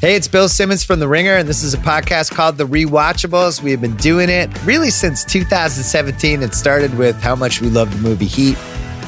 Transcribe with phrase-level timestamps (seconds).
[0.00, 3.60] Hey, it's Bill Simmons from The Ringer, and this is a podcast called The Rewatchables.
[3.60, 6.40] We have been doing it really since 2017.
[6.40, 8.56] It started with how much we love the movie Heat.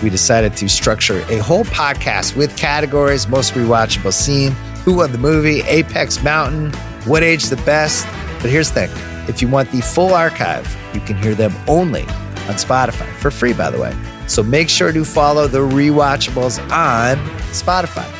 [0.02, 4.50] We decided to structure a whole podcast with categories most rewatchable scene,
[4.84, 6.72] who won the movie, Apex Mountain,
[7.08, 8.04] what age the best.
[8.40, 12.02] But here's the thing if you want the full archive, you can hear them only
[12.02, 13.96] on Spotify for free, by the way.
[14.26, 17.16] So make sure to follow The Rewatchables on
[17.52, 18.19] Spotify.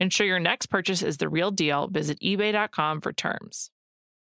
[0.00, 1.88] Ensure your next purchase is the real deal.
[1.88, 3.70] Visit eBay.com for terms.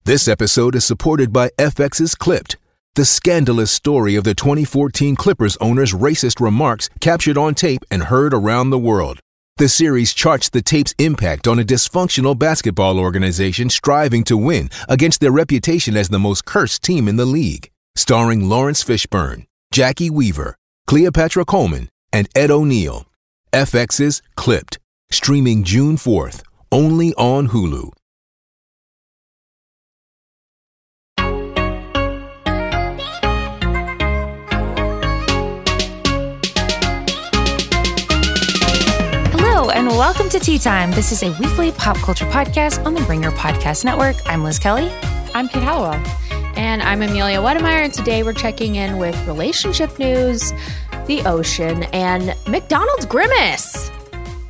[0.05, 2.57] This episode is supported by FX's Clipped,
[2.95, 8.33] the scandalous story of the 2014 Clippers owner's racist remarks captured on tape and heard
[8.33, 9.21] around the world.
[9.59, 15.21] The series charts the tape's impact on a dysfunctional basketball organization striving to win against
[15.21, 17.71] their reputation as the most cursed team in the league.
[17.97, 23.07] Starring Laurence Fishburne, Jacki Weaver, Cleopatra Coleman, and Ed O'Neill.
[23.53, 24.79] FX's Clipped
[25.11, 27.93] Streaming June 4th, only on Hulu.
[39.33, 40.91] Hello, and welcome to Tea Time.
[40.91, 44.17] This is a weekly pop culture podcast on the Ringer Podcast Network.
[44.27, 44.91] I'm Liz Kelly.
[45.35, 46.05] I'm Kate Halliwell.
[46.57, 50.53] And I'm Amelia Wedemeyer, and today we're checking in with relationship news,
[51.07, 53.91] the ocean, and McDonald's Grimace.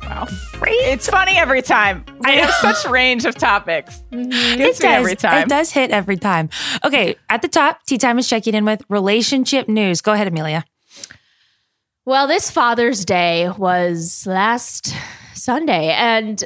[0.07, 0.25] Wow.
[0.63, 2.05] It's funny every time.
[2.23, 3.99] I have such range of topics.
[4.11, 4.57] Mm-hmm.
[4.57, 4.99] Gets it me does.
[4.99, 5.43] every time.
[5.43, 6.49] It does hit every time.
[6.85, 9.99] Okay, at the top, Tea Time is checking in with relationship news.
[9.99, 10.63] Go ahead, Amelia.
[12.05, 14.95] Well, this Father's Day was last
[15.33, 16.41] Sunday, and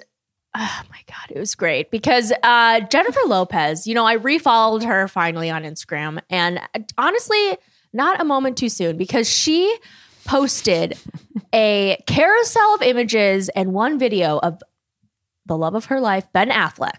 [0.56, 5.08] oh my God, it was great because uh, Jennifer Lopez, you know, I refollowed her
[5.08, 6.60] finally on Instagram, and
[6.98, 7.58] honestly,
[7.94, 9.78] not a moment too soon because she
[10.26, 10.98] posted
[11.54, 14.62] a carousel of images and one video of
[15.48, 16.94] the love of her life, Ben Affleck.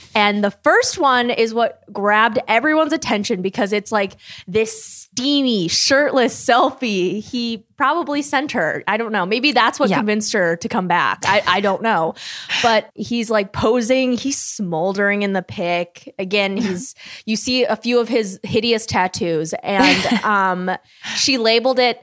[0.14, 4.16] and the first one is what grabbed everyone's attention because it's like
[4.46, 8.84] this steamy, shirtless selfie he probably sent her.
[8.86, 9.26] I don't know.
[9.26, 9.96] Maybe that's what Yeah.
[9.96, 11.20] convinced her to come back.
[11.26, 12.14] I, I don't know.
[12.62, 16.14] But he's like posing, he's smoldering in the pic.
[16.18, 16.94] Again, he's
[17.26, 20.70] you see a few of his hideous tattoos, and um
[21.16, 22.00] she labeled it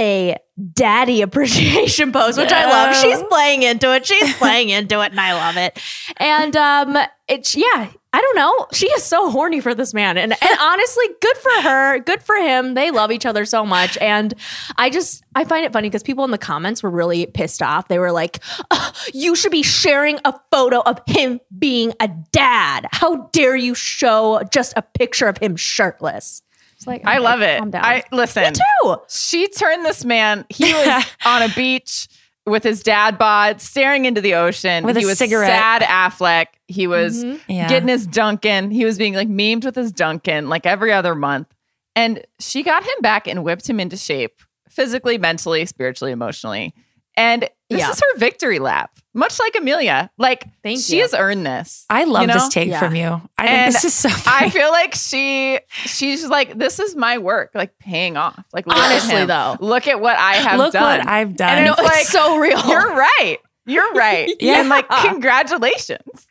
[0.00, 0.36] a
[0.74, 2.96] daddy appreciation pose, which I love.
[2.96, 4.06] She's playing into it.
[4.06, 5.78] She's playing into it, and I love it.
[6.16, 6.98] And um,
[7.28, 8.66] it's yeah, I don't know.
[8.72, 11.98] She is so horny for this man, and and honestly, good for her.
[12.00, 12.74] Good for him.
[12.74, 14.32] They love each other so much, and
[14.76, 17.88] I just I find it funny because people in the comments were really pissed off.
[17.88, 18.38] They were like,
[18.70, 22.86] "Ugh, "You should be sharing a photo of him being a dad.
[22.92, 26.42] How dare you show just a picture of him shirtless?"
[26.86, 27.58] It's like I okay, love it.
[27.58, 27.84] calm down.
[27.84, 28.44] I listen.
[28.44, 28.96] Me too.
[29.08, 30.44] She turned this man.
[30.48, 32.08] He was on a beach
[32.46, 34.84] with his dad bod, staring into the ocean.
[34.84, 35.48] With he a was cigarette.
[35.48, 36.46] sad Affleck.
[36.68, 37.50] He was mm-hmm.
[37.50, 37.68] Yeah.
[37.68, 38.70] getting his Dunkin'.
[38.70, 41.48] He was being like memed with his Dunkin' like every other month.
[41.96, 46.74] And she got him back and whipped him into shape physically, mentally, spiritually, emotionally.
[47.16, 47.90] And this Yeah.
[47.90, 50.10] is her victory lap, much like Amelia.
[50.18, 51.02] Like, Thank she you.
[51.02, 51.84] has earned this.
[51.90, 52.34] I love you know?
[52.34, 52.78] this take Yeah.
[52.80, 53.20] from you.
[53.36, 57.50] I think this is so I feel like she she's like, this is my work,
[57.54, 58.44] like paying off.
[58.52, 59.56] Like look Honestly, though.
[59.60, 60.58] look at what I have done.
[60.58, 60.98] Look done.
[60.98, 61.58] what I've done.
[61.58, 62.60] And No, it's it's like so real.
[62.66, 63.38] You're right.
[63.66, 64.30] You're right.
[64.38, 64.60] Yeah.
[64.60, 66.26] And like, congratulations.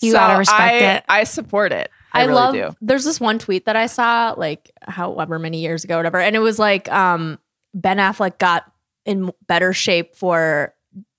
[0.00, 1.04] You gotta respect I, it.
[1.08, 1.90] I support it.
[2.12, 2.54] I, I, really love.
[2.54, 2.76] do.
[2.80, 6.40] There's this one tweet that I saw, like however many years ago, whatever, and it
[6.40, 7.38] was like um,
[7.72, 8.70] Ben Affleck got
[9.04, 10.74] in better shape for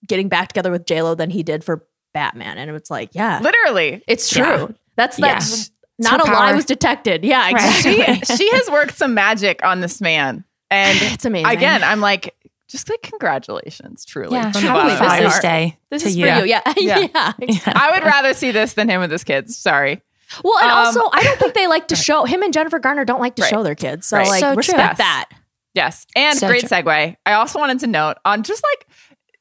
[0.08, 3.40] getting back together with J Lo than he did for Batman, and it's like, yeah,
[3.42, 4.04] Literally.
[4.08, 4.44] it's true.
[4.44, 4.68] Yeah.
[4.96, 5.34] That's Yeah.
[5.34, 7.24] that's not her a lie was detected.
[7.26, 7.72] Yeah, Right.
[7.82, 10.44] She she has worked some magic on this man.
[10.70, 11.48] And It's amazing.
[11.52, 12.36] again, I'm like,
[12.68, 14.36] just like congratulations, truly.
[14.36, 15.40] Yeah, from the happy bottom Father's.
[15.40, 16.26] Day This to is you.
[16.28, 16.46] for you.
[16.46, 16.62] Yeah.
[16.78, 17.00] Yeah.
[17.14, 17.34] Yeah.
[17.40, 17.74] exactly.
[17.76, 19.58] I would rather see this than him with his kids.
[19.58, 20.02] Sorry.
[20.44, 23.06] Well, and Um, also, I don't think they like to show him and Jennifer Garner
[23.06, 23.50] don't like to Right.
[23.50, 24.08] show their kids.
[24.08, 24.28] So, Right.
[24.28, 24.98] like, So respect Yes.
[24.98, 25.30] that.
[25.74, 26.06] Yes.
[26.16, 26.70] And So great true.
[26.70, 27.16] segue.
[27.26, 28.88] I also wanted to note on just like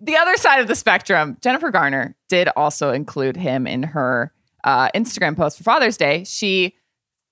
[0.00, 4.32] the other side of the spectrum, Jennifer Garner did also include him in her
[4.64, 6.24] uh, Instagram post for Father's Day.
[6.24, 6.74] She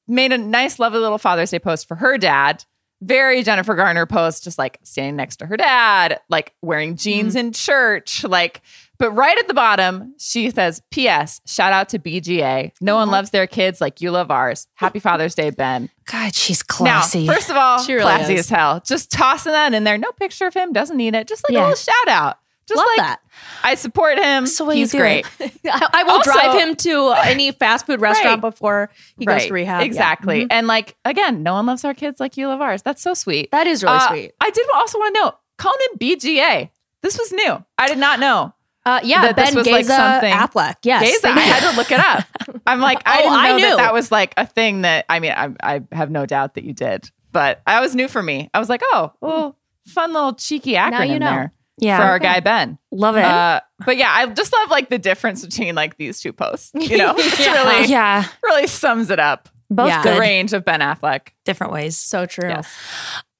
[0.06, 2.64] made a nice, lovely little Father's Day post for her dad.
[3.02, 7.52] Very Jennifer Garner post, just like standing next to her dad, like wearing jeans in
[7.52, 8.60] church, like.
[9.00, 11.40] But right at the bottom, she says, "P.S.
[11.46, 12.70] Shout out to BGA.
[12.80, 14.68] No one loves their kids like you love ours.
[14.74, 17.26] Happy Father's Day, Ben." God, she's classy.
[17.26, 18.40] Now, first of all, She really classy is.
[18.40, 18.80] as hell.
[18.84, 19.96] Just tossing that in there.
[19.98, 20.72] No picture of him.
[20.72, 21.26] Doesn't need it.
[21.26, 21.60] Just like Yeah.
[21.60, 22.36] a little shout out.
[22.68, 23.20] Just Love like that.
[23.64, 24.44] I support him.
[24.44, 25.26] The He's great.
[25.40, 25.50] I,
[25.92, 28.50] I will Also- drive him to any fast food restaurant Right.
[28.52, 29.80] before he goes to rehab.
[29.80, 29.86] Yeah.
[29.86, 30.42] Exactly.
[30.44, 30.48] Mhm.
[30.50, 32.82] And like again, no one loves our kids like you love ours.
[32.82, 33.50] That's so sweet.
[33.50, 34.32] That is really Uh, sweet.
[34.40, 36.70] I did also want to note, calling him BGA.
[37.02, 37.64] This was new.
[37.78, 38.52] I did not know.
[38.96, 40.76] Uh, yeah, that this Ben was, Géza like, something- Affleck.
[40.82, 41.22] Yes.
[41.22, 41.30] Géza.
[41.30, 42.24] I had to look it up.
[42.66, 43.76] I'm like, I Oh, didn't know I that knew.
[43.76, 46.72] that was like a thing that I mean, I, I have no doubt that you
[46.72, 48.50] did, but that was new for me.
[48.54, 49.56] I was like, oh, well,
[49.86, 51.30] fun little cheeky acronym you know.
[51.30, 52.78] there yeah, for our guy Ben.
[52.92, 53.24] love it.
[53.24, 56.70] Uh, but yeah, I just love like the difference between like these two posts.
[56.74, 57.54] You know, it's Yeah.
[57.64, 59.48] really yeah, really sums it up.
[59.70, 60.02] both Yeah.
[60.02, 61.28] The range of Ben Affleck.
[61.44, 61.96] different ways.
[61.98, 62.48] So true.
[62.48, 62.76] Yes.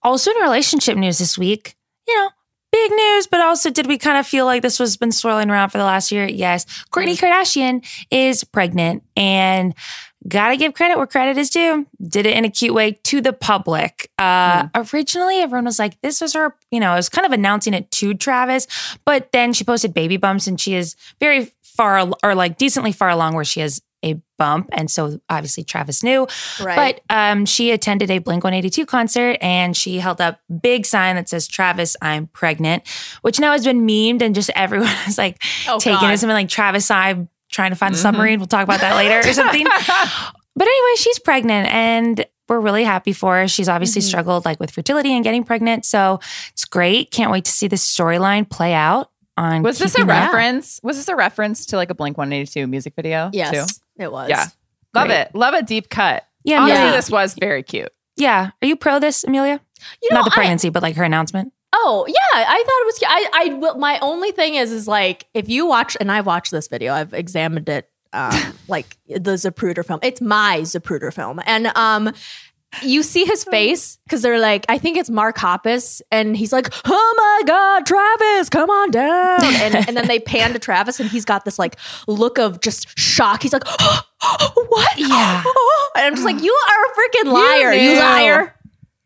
[0.03, 1.76] Also, in relationship news this week,
[2.08, 2.31] you know,
[2.91, 5.71] big news, but also did we kind of feel like this was been swirling around
[5.71, 6.27] for the last year?
[6.27, 6.65] Yes.
[6.91, 9.75] Kourtney Kardashian is pregnant and
[10.29, 11.87] gotta give credit where credit is due.
[12.07, 14.11] Did it in a cute way to the public.
[14.19, 17.75] Uh, Originally, everyone was like, this was her, you know, it was kind of announcing
[17.75, 18.67] it to Travis,
[19.05, 23.09] but then she posted baby bumps and she is very far or like decently far
[23.09, 23.81] along where she has
[24.41, 24.71] bump.
[24.73, 26.27] And so obviously Travis knew.
[26.61, 26.99] Right.
[27.09, 31.29] But um, she attended a Blink 182 concert and she held up big sign that
[31.29, 32.83] says Travis, I'm pregnant,
[33.21, 36.09] which now has been memed and just everyone is like Oh, taking God.
[36.11, 38.39] it as something like Travis, I'm trying to find a submarine.
[38.39, 39.65] We'll talk about that later or something.
[40.57, 43.47] but anyway, she's pregnant and we're really happy for her.
[43.47, 44.07] She's obviously Mhm.
[44.07, 45.85] struggled like with fertility and getting pregnant.
[45.85, 46.19] So
[46.53, 47.11] it's great.
[47.11, 49.10] Can't wait to see this storyline play out
[49.41, 50.27] on Was this a Keeping Up.
[50.33, 50.81] reference?
[50.83, 53.31] Was this a reference to like a Blink 182 music video?
[53.33, 53.81] yes, Too?
[54.05, 54.29] it was.
[54.29, 54.47] Yeah.
[54.95, 55.21] Love Great.
[55.21, 55.35] it.
[55.35, 56.25] Love a deep cut.
[56.45, 56.97] Yeah, Honestly, Amelia.
[56.97, 57.91] this was very cute.
[58.17, 58.51] Yeah.
[58.61, 59.61] Are you pro this, Amelia?
[60.03, 61.53] You know, Not the I- pregnancy, but like her announcement.
[61.73, 63.01] Oh yeah, I thought it was.
[63.07, 66.67] I I my only thing is is like if you watch and I've watched this
[66.67, 68.33] video, I've examined it, um,
[68.69, 70.01] like the Zapruder film.
[70.03, 72.13] It's my Zapruder film, and um,
[72.82, 73.50] you see his oh.
[73.50, 77.87] face because they're like, I think it's Mark Hoppus, and he's like, "Oh my God,
[77.87, 81.58] Travis, come on down!" and and then they pan to Travis, and he's got this
[81.58, 81.76] like
[82.06, 83.43] look of just shock.
[83.43, 83.67] He's like,
[84.28, 84.99] "What?
[84.99, 85.43] Yeah.
[85.96, 87.99] and I'm just like, "You are a freaking liar, you, knew.
[87.99, 88.56] liar!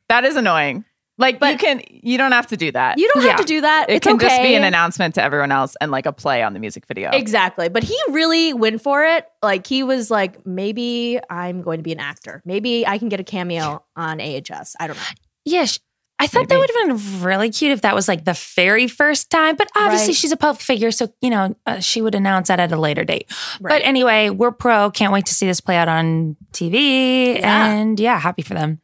[0.08, 0.84] That is annoying.
[1.16, 2.98] Like you But- can you don't have to do that.
[2.98, 3.30] You don't Yeah.
[3.32, 3.86] have to do that.
[3.88, 6.54] it it's can just be an announcement to everyone else and like a play on
[6.54, 7.10] the music video.
[7.12, 7.68] Exactly.
[7.68, 9.26] But he really went for it.
[9.42, 12.42] Like he was like, maybe I'm going to be an actor.
[12.44, 14.74] Maybe I can get a cameo on AHS.
[14.80, 15.02] I don't know.
[15.44, 15.78] Yeah, sh-
[16.18, 19.30] I thought that would have been really cute if that was like the very first
[19.30, 19.56] time.
[19.56, 20.16] But obviously, Right.
[20.16, 23.04] she's a public figure, so you know uh, she would announce that at a later
[23.04, 23.26] date.
[23.60, 23.70] Right.
[23.80, 24.90] But anyway, we're pro.
[24.92, 27.66] Can't wait to see this play out on TV, Yeah.
[27.66, 28.80] and yeah, happy for them.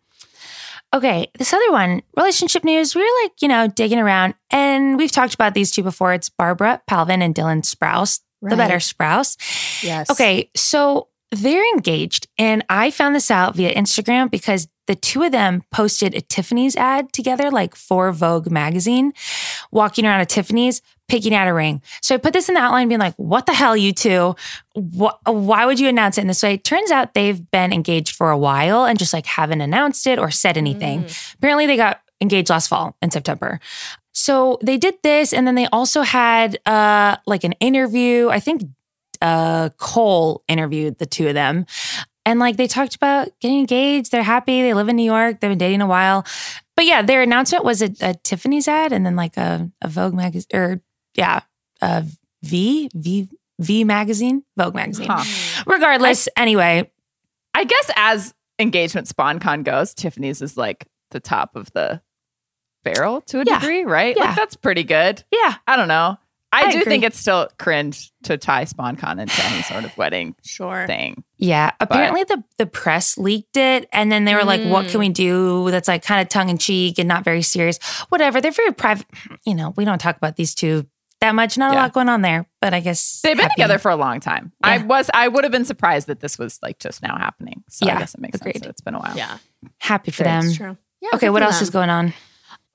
[0.93, 2.95] Okay, this other one, relationship news.
[2.97, 6.13] We were like, you know, digging around, and we've talked about these two before.
[6.13, 9.37] It's Barbara Palvin and Dylan Sprouse, the better Sprouse.
[9.85, 10.11] Yes.
[10.11, 15.31] Okay, so they're engaged, and I found this out via Instagram because the two of
[15.31, 19.13] them posted a Tiffany's ad together, like for Vogue magazine,
[19.71, 21.83] walking around a Tiffany's, picking out a ring.
[22.01, 24.35] So I put this in the outline, being like, "What the hell, you two?
[24.75, 28.31] Wh- why would you announce it in this way?" Turns out they've been engaged for
[28.31, 31.07] a while and just like haven't announced it or said anything.
[31.35, 33.61] Apparently, they got engaged last fall in September.
[34.13, 38.29] So they did this, and then they also had uh like an interview.
[38.29, 38.63] I think
[39.21, 41.67] uh Cole interviewed the two of them.
[42.27, 45.51] And like they talked about getting engaged, they're happy, they live in New York, they've
[45.51, 46.25] been dating a while.
[46.77, 50.15] But yeah, their announcement was a, a Tiffany's ad and then like a, a Vogue
[50.15, 50.81] magazine or
[51.21, 51.41] yeah,
[51.83, 52.03] uh,
[52.43, 55.09] V V V magazine, Vogue magazine.
[55.11, 55.25] Huh.
[55.67, 56.91] Regardless, anyway,
[57.55, 62.01] I guess as engagement sponcon goes, Tiffany's is like the top of the
[62.83, 63.59] barrel to a Yeah.
[63.61, 64.17] degree, right?
[64.17, 64.25] Yeah.
[64.25, 65.23] Like that's pretty good.
[65.31, 66.17] yeah, I don't know.
[66.53, 66.91] I, I do agree.
[66.91, 70.85] think it's still cringe to tie sponcon into any sort of wedding Sure.
[70.87, 71.23] thing.
[71.39, 75.11] Yeah, apparently the the press leaked it, and then they were like, "What can we
[75.11, 75.15] mm.
[75.15, 78.41] do that's like kind of tongue in cheek and not very serious?" Whatever.
[78.41, 79.07] They're very private.
[79.47, 80.87] You know, we don't talk about these two
[81.21, 81.57] that much.
[81.59, 83.55] Not a lot going on there, but I guess They've been happy.
[83.55, 84.53] together for a long time.
[84.63, 87.63] I was I would have been surprised that this was like just now happening.
[87.69, 88.55] So Yeah, I guess it makes agreed.
[88.55, 89.17] sense that it's been a while.
[89.17, 89.39] Yeah.
[89.79, 90.31] Happy for Great.
[90.33, 90.47] them.
[90.47, 90.77] It's true.
[91.01, 91.63] Yeah, Okay, what else them.
[91.65, 92.13] is going on?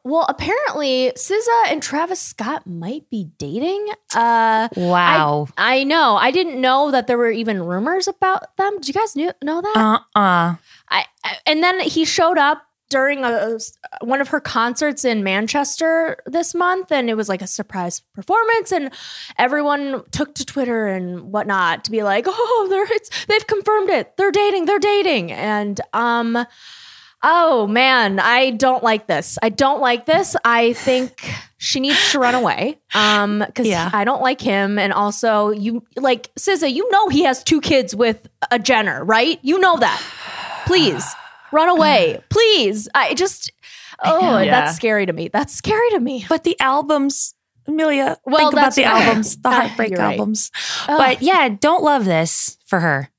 [0.03, 3.87] well, apparently SZA and Travis Scott might be dating.
[4.15, 5.47] Uh, Wow.
[5.57, 6.15] I know.
[6.15, 8.75] I didn't know that there were even rumors about them.
[8.75, 9.73] Did you guys knew, know that?
[9.75, 10.55] Uh uh
[10.89, 13.58] I, I- and then he showed up during a,
[14.01, 18.72] one of her concerts in Manchester this month, and it was like a surprise performance,
[18.72, 18.92] and
[19.38, 24.15] everyone took to Twitter and whatnot to be like, "Oh, they're it's, they've confirmed it.
[24.18, 24.65] They're dating.
[24.65, 26.46] They're dating." And um,
[27.24, 29.38] oh man, I don't like this.
[29.42, 30.36] I don't like this.
[30.46, 32.80] I think she needs to run away.
[32.94, 33.89] Um, because Yeah.
[33.92, 36.72] I don't like him, and also you like SZA.
[36.72, 39.39] You know he has two kids with a Jenner, right?
[39.42, 40.01] You know that.
[40.68, 41.15] Please
[41.55, 42.88] run away, please.
[42.93, 43.51] I just
[44.03, 44.51] oh, Yeah.
[44.51, 45.29] that's scary to me.
[45.29, 46.25] That's scary to me.
[46.29, 47.33] But the albums,
[47.67, 48.17] Amelia.
[48.25, 50.12] Well, think about that's- the albums, the heartbreak you're right.
[50.19, 50.51] albums.
[50.88, 50.97] Ugh.
[50.97, 53.09] But yeah, don't love this for her.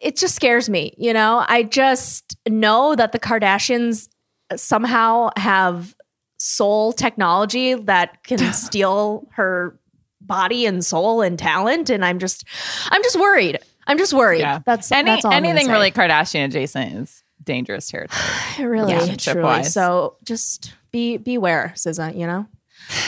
[0.00, 0.94] it just scares me.
[0.98, 4.08] You know, I just know that the Kardashians
[4.56, 5.94] somehow have
[6.38, 9.78] soul technology that can steal her
[10.20, 12.44] body and soul and talent, and I'm just,
[12.90, 13.58] I'm just worried.
[13.86, 14.40] I'm just worried.
[14.40, 14.60] Yeah.
[14.64, 18.20] That's Any that's all I'm gonna anything really Kardashian adjacent is dangerous territory.
[18.58, 19.44] really, Relationship truly.
[19.44, 19.72] wise.
[19.72, 22.16] So just be beware, SZA.
[22.16, 22.46] You know,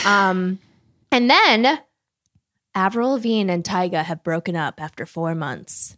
[0.05, 0.59] um,
[1.11, 1.79] and then
[2.75, 5.97] Avril Lavigne and Tyga have broken up after four months.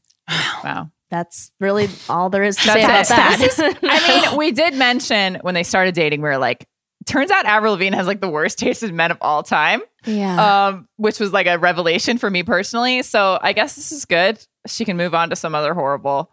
[0.64, 0.92] Wow.
[1.10, 3.78] That's really all there is to say about that.
[3.84, 6.68] I mean, we did mention when they started dating, we were like,
[7.06, 10.68] turns out Avril Lavigne has like the worst taste in men of all time, yeah.
[10.68, 13.02] um, which was like a revelation for me personally.
[13.04, 14.46] So I guess this is good.
[14.68, 16.30] She can move on to some other horrible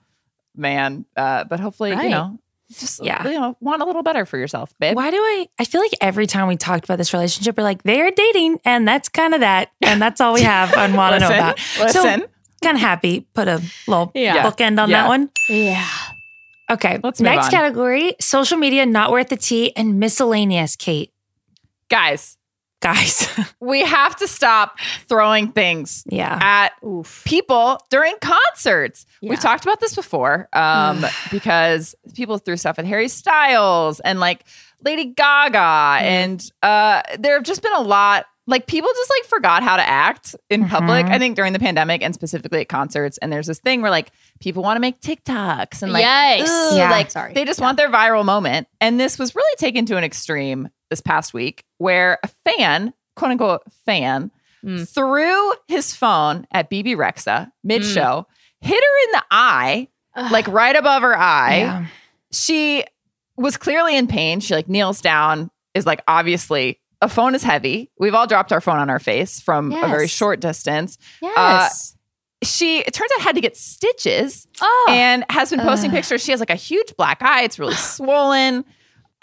[0.56, 2.04] man, uh, but hopefully, Right.
[2.04, 2.38] you know,
[2.72, 3.26] just Yeah.
[3.26, 4.96] you know, want a little better for yourself, babe.
[4.96, 5.46] Why do I?
[5.58, 8.86] I feel like every time we talked about this relationship, we're like, they're dating, and
[8.86, 11.58] that's kind of that, and that's all we have and want to know about.
[11.78, 12.20] listen.
[12.20, 12.26] So,
[12.62, 13.26] kind of happy.
[13.34, 14.42] Put a little Yeah.
[14.50, 15.02] bookend on Yeah.
[15.02, 15.30] that one.
[15.48, 15.86] yeah.
[16.70, 16.98] Okay.
[17.02, 17.50] Let's Next on.
[17.50, 20.76] category: social media not worth the tea and miscellaneous.
[20.76, 21.10] Kate,
[21.90, 22.38] Guys,
[22.84, 23.26] guys,
[23.60, 27.22] we have to stop throwing things yeah, at Oof.
[27.24, 29.06] people during concerts.
[29.20, 29.30] Yeah.
[29.30, 34.44] We've talked about this before um, because people threw stuff at Harry Styles and like
[34.84, 38.26] Lady Gaga, and uh, there have just been a lot.
[38.46, 41.06] Like people just like forgot how to act in public.
[41.06, 41.10] Mhm.
[41.12, 43.16] I think during the pandemic and specifically at concerts.
[43.16, 46.42] And there's this thing where like people want to make TikToks and like, Yikes.
[46.46, 46.90] ugh, Yeah.
[46.90, 47.32] like Sorry.
[47.32, 48.68] they just want their viral moment.
[48.82, 53.30] And this was really taken to an extreme this past week where a fan, quote
[53.32, 54.30] unquote fan,
[54.64, 54.88] Mm.
[54.88, 58.26] threw his phone at Bebe Rexha mid show,
[58.62, 60.32] hit her in the eye, Ugh.
[60.32, 61.58] like right above her eye.
[61.58, 61.86] yeah.
[62.32, 62.82] She
[63.36, 64.40] was clearly in pain.
[64.40, 67.90] She like kneels down, is like obviously a phone is heavy.
[67.98, 70.96] We've all dropped our phone on our face from a very short distance.
[71.20, 71.94] yes.
[72.42, 74.86] She it turns out had to get stitches oh.
[74.88, 75.96] and has been posting Ugh.
[75.96, 76.22] pictures.
[76.24, 77.42] She has like a huge black eye.
[77.42, 78.64] It's really swollen.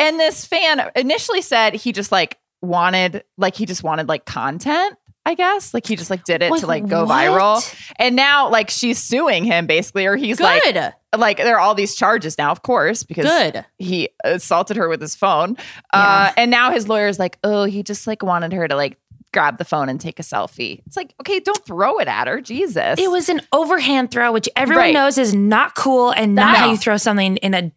[0.01, 4.97] And this fan initially said he just like wanted, like he just wanted like content.
[5.23, 7.11] I guess like he just like did it to like go what?
[7.13, 7.93] viral.
[7.97, 10.93] And now like she's suing him basically, or he's like good.
[11.15, 13.63] like there are all these charges now, of course, because Good.
[13.77, 15.57] he assaulted her with his phone.
[15.93, 18.97] Uh, and now his lawyer's like, oh, he just like wanted her to like
[19.31, 20.81] grab the phone and take a selfie.
[20.87, 22.41] It's like, okay, don't throw it at her.
[22.41, 22.99] Jesus.
[22.99, 24.93] It was an overhand throw, which everyone Right.
[24.95, 26.57] knows is not cool and not No.
[26.59, 27.71] how you throw something in a.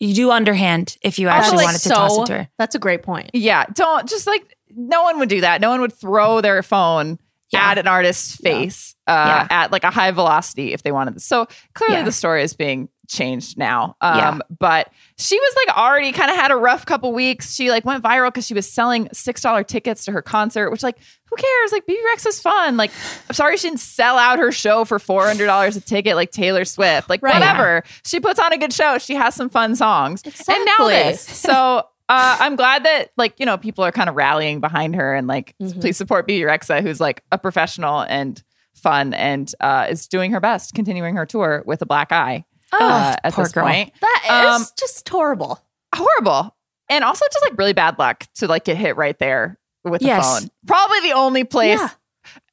[0.00, 2.48] You do underhand if you actually like, wanted to toss it to her.
[2.58, 3.30] That's a great point.
[3.34, 5.60] Yeah, don't just like no one would do that.
[5.60, 7.18] No one would throw their phone
[7.52, 7.70] Yeah.
[7.70, 11.14] at an artist's face uh, at like a high velocity if they wanted.
[11.16, 11.24] This.
[11.24, 12.04] So clearly, Yeah.
[12.04, 13.96] the story is being changed now.
[14.00, 14.38] Um, Yeah.
[14.58, 17.52] But she was like already kind of had a rough couple weeks.
[17.54, 20.82] She like went viral because she was selling six dollar tickets to her concert, which
[20.82, 20.96] like
[21.28, 21.72] who cares?
[21.72, 22.76] Like Bebe Rexha is fun.
[22.76, 22.90] Like
[23.28, 26.30] I'm sorry she didn't sell out her show for four hundred dollars a ticket like
[26.30, 27.10] Taylor Swift.
[27.10, 27.34] Like Right.
[27.34, 27.82] whatever.
[28.04, 28.98] She puts on a good show.
[28.98, 30.22] She has some fun songs.
[30.24, 31.20] And now this.
[31.20, 35.14] So uh, I'm glad that like you know people are kind of rallying behind her
[35.14, 35.80] and like Mhm.
[35.80, 38.42] please support Bebe Rexha, who's like a professional and
[38.74, 43.16] fun and uh, is doing her best, continuing her tour with a black eye uh,
[43.24, 43.66] at poor this girl.
[43.66, 43.92] point.
[44.00, 44.30] That is
[44.62, 45.60] Um, just horrible.
[45.94, 46.54] Horrible,
[46.88, 50.24] and also just like really bad luck to like get hit right there with Yes.
[50.24, 50.50] the phone.
[50.66, 51.88] Probably the only place Yeah.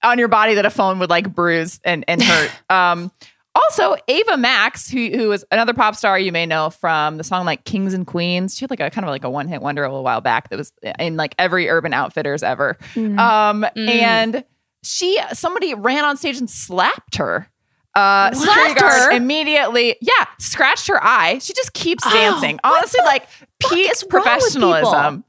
[0.03, 2.51] on your body that a phone would like bruise and and hurt.
[2.69, 3.11] um,
[3.53, 7.43] also, Ava Max, who who is another pop star you may know from the song
[7.45, 8.55] like Kings and Queens.
[8.55, 10.49] She had like a kind of like a one hit wonder a little while back
[10.49, 12.77] that was in like every Urban Outfitters ever.
[12.95, 13.89] Um, Mm.
[13.89, 14.43] and
[14.83, 17.49] she somebody ran on stage and slapped her.
[17.97, 19.11] Uh, security Slapped guard her?
[19.11, 21.39] immediately, yeah, scratched her eye.
[21.39, 22.59] She just keeps Oh, dancing.
[22.63, 23.27] Honestly, like
[23.59, 25.23] peak is professionalism.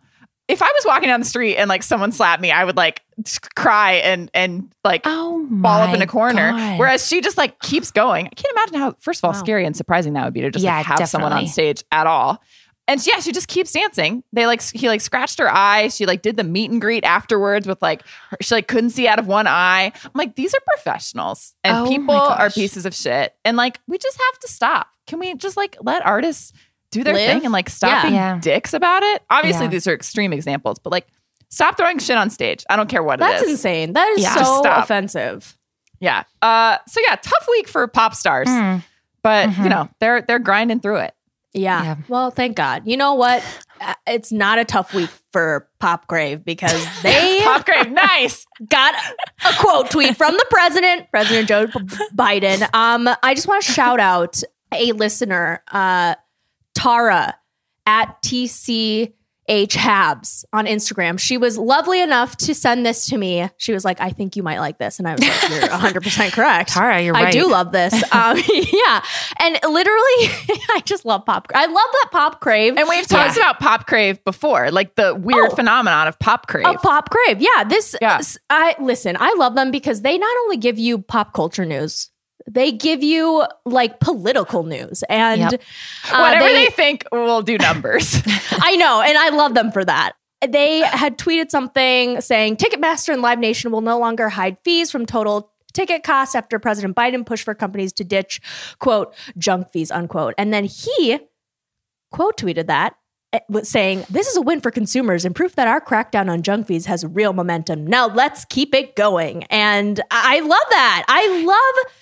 [0.49, 3.03] If I was walking down the street and like someone slapped me, I would like
[3.55, 6.53] cry and and like Oh, ball up in a corner.
[6.53, 6.79] God.
[6.79, 8.27] Whereas she just like keeps going.
[8.27, 9.39] I can't imagine how, first of all, Wow.
[9.39, 12.07] scary and surprising that would be to just Yeah, like, have someone on stage at
[12.07, 12.43] all.
[12.89, 14.25] And yeah, she just keeps dancing.
[14.33, 15.89] They like he like scratched her eye.
[15.89, 19.07] She like did the meet and greet afterwards with like her, she like couldn't see
[19.07, 19.93] out of one eye.
[20.05, 23.35] I'm like, these are professionals, and Oh people are pieces of shit.
[23.45, 24.89] And like, we just have to stop.
[25.07, 26.53] Can we just like let artists
[26.91, 27.29] do their Live?
[27.29, 28.03] thing and like stop Yeah.
[28.03, 28.39] being Yeah.
[28.41, 29.23] dicks about it?
[29.31, 29.71] Obviously, Yeah.
[29.71, 31.07] these are extreme examples, but like,
[31.51, 32.65] stop throwing shit on stage.
[32.71, 33.51] I don't care what That's it is.
[33.51, 33.93] That's insane.
[33.93, 34.35] That is Yeah.
[34.35, 34.85] So stop.
[34.85, 35.57] offensive.
[36.01, 36.25] Yeah.
[36.43, 36.79] Uh.
[36.87, 38.83] So yeah, tough week for pop stars, Mm.
[39.23, 39.65] but Mhm.
[39.65, 41.15] you know they're they're grinding through it.
[41.59, 41.83] Yeah.
[41.85, 41.97] Yeah.
[42.09, 42.83] Well, thank God.
[42.87, 43.43] You know what?
[43.81, 48.47] Uh, It's not a tough week for Pop Crave because they Pop crave, nice.
[48.69, 48.95] got
[49.45, 51.67] a quote tweet from the president, President Joe
[52.15, 52.63] Biden.
[52.75, 56.15] Um, I just want to shout out a listener, uh,
[56.75, 57.35] Tara
[57.87, 58.23] at
[59.49, 61.19] TCH Habs on Instagram.
[61.19, 63.49] She was lovely enough to send this to me.
[63.57, 64.99] She was like, I think you might like this.
[64.99, 66.71] And I was like, You're 100% correct.
[66.73, 67.33] Tara, you're I right.
[67.33, 67.95] do love this.
[68.19, 69.03] Um, yeah.
[69.41, 69.93] And literally,
[70.71, 71.47] I just love Pop.
[71.55, 72.77] I love that Pop Crave.
[72.77, 75.55] And we've talked about pop crave before, like the weird Oh.
[75.55, 76.67] phenomenon of pop crave.
[76.67, 77.41] A pop crave.
[77.41, 77.65] Yeah.
[77.65, 78.17] This Yeah.
[78.19, 82.11] s- I listen, I love them because they not only give you pop culture news,
[82.51, 85.03] they give you like political news.
[85.09, 85.63] And Yep.
[86.13, 88.21] uh, Whatever they, think will do numbers.
[88.53, 90.13] I know, and I love them for that.
[90.47, 95.05] They had tweeted something saying Ticketmaster and Live Nation will no longer hide fees from
[95.05, 98.41] total ticket costs after President Biden pushed for companies to ditch,
[98.79, 100.35] quote, junk fees, unquote.
[100.39, 101.19] And then he
[102.11, 102.95] quote tweeted that
[103.33, 106.69] eh, saying, This is a win for consumers and proof that our crackdown on junk
[106.69, 107.85] fees has real momentum.
[107.87, 109.43] Now let's keep it going.
[109.51, 111.05] And I I love that.
[111.09, 111.93] I love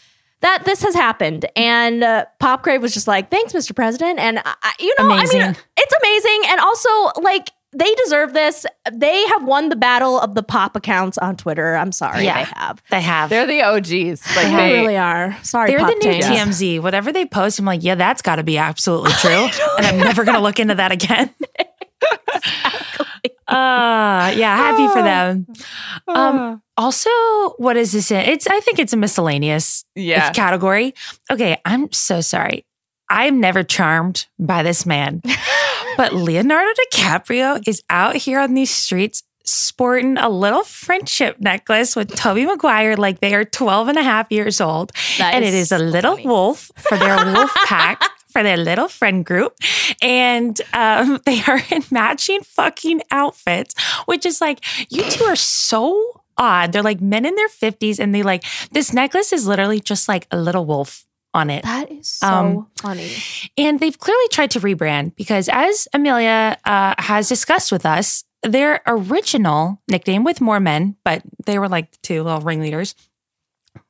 [0.41, 1.47] that this has happened.
[1.57, 3.75] And uh, Pop Crave was just like, thanks, Mr.
[3.75, 4.19] President.
[4.19, 6.43] And, I, I- you know, I mean, it's amazing.
[6.51, 8.65] And also, like, they deserve this.
[8.91, 11.75] They have won the battle of the pop accounts on Twitter.
[11.77, 12.45] I'm sorry, Yeah.
[12.45, 12.83] they have.
[12.91, 13.29] They have.
[13.29, 14.25] They're the OGs.
[14.37, 15.37] Like They they really are.
[15.43, 16.25] Sorry, They're Pop the new Tank.
[16.25, 16.81] TMZ.
[16.81, 19.31] Whatever they post, I'm like, yeah, that's got to be absolutely true.
[19.79, 21.29] and I'm never going to look into that again.
[23.49, 25.47] Uh, yeah, happy for them.
[26.09, 27.11] Um, also,
[27.59, 28.21] what is this in?
[28.29, 30.31] It's I think it's a miscellaneous Yeah.
[30.33, 30.95] category.
[31.31, 32.65] Okay, I'm so sorry.
[33.09, 35.23] I'm never charmed by this man.
[35.97, 42.13] but Leonardo DiCaprio is out here on these streets sporting a little friendship necklace with
[42.17, 44.91] Tobey Maguire like they are 12 and a half years old.
[45.19, 46.27] That and it is a little funny.
[46.27, 48.03] wolf for their wolf pack.
[48.37, 49.57] For their little friend group.
[50.03, 56.21] And um, they are in matching fucking outfits, which is like, you two are so
[56.37, 56.73] odd.
[56.73, 60.27] They're like men in their 50s, and they like, this necklace is literally just like
[60.31, 61.63] a little wolf on it.
[61.65, 63.11] That is so Um, funny.
[63.57, 68.83] And they've clearly tried to rebrand because, as Amelia uh, has discussed with us, their
[68.87, 72.95] original nickname with more men, but they were like the two little ringleaders,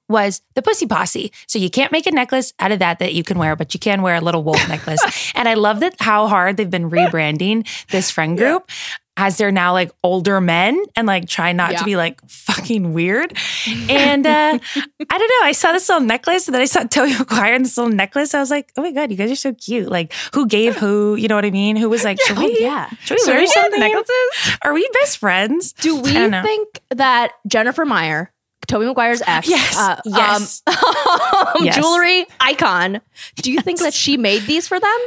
[0.09, 1.33] was the Pussy Posse.
[1.49, 3.81] So you can't make a necklace out of that that you can wear, but you
[3.81, 5.33] can wear a little wolf necklace.
[5.35, 8.71] And I love that how hard they've been rebranding this friend group.
[9.19, 11.79] As they're now like older men and like try not Yeah.
[11.79, 13.33] to be like fucking weird.
[13.89, 15.43] And uh, I don't know.
[15.47, 18.35] I saw this little necklace and then I saw Tobey Maguire and this little necklace.
[18.35, 19.89] I was like, oh my God, you guys are so cute.
[19.89, 21.15] Like, who gave who?
[21.17, 21.77] You know what I mean?
[21.77, 22.91] Who was like, should Oh, we, yeah.
[23.01, 23.81] should we wear we something?
[23.81, 24.59] necklaces?
[24.63, 25.73] Are we best friends?
[25.73, 26.43] Do we I don't know.
[26.43, 28.31] think that Jennifer Meyer,
[28.67, 30.63] Tobey Maguire's ex, Yes, uh, yes.
[30.67, 30.75] um,
[31.65, 31.77] Yes.
[31.77, 33.01] jewelry icon,
[33.37, 34.99] do you think that she made these for them?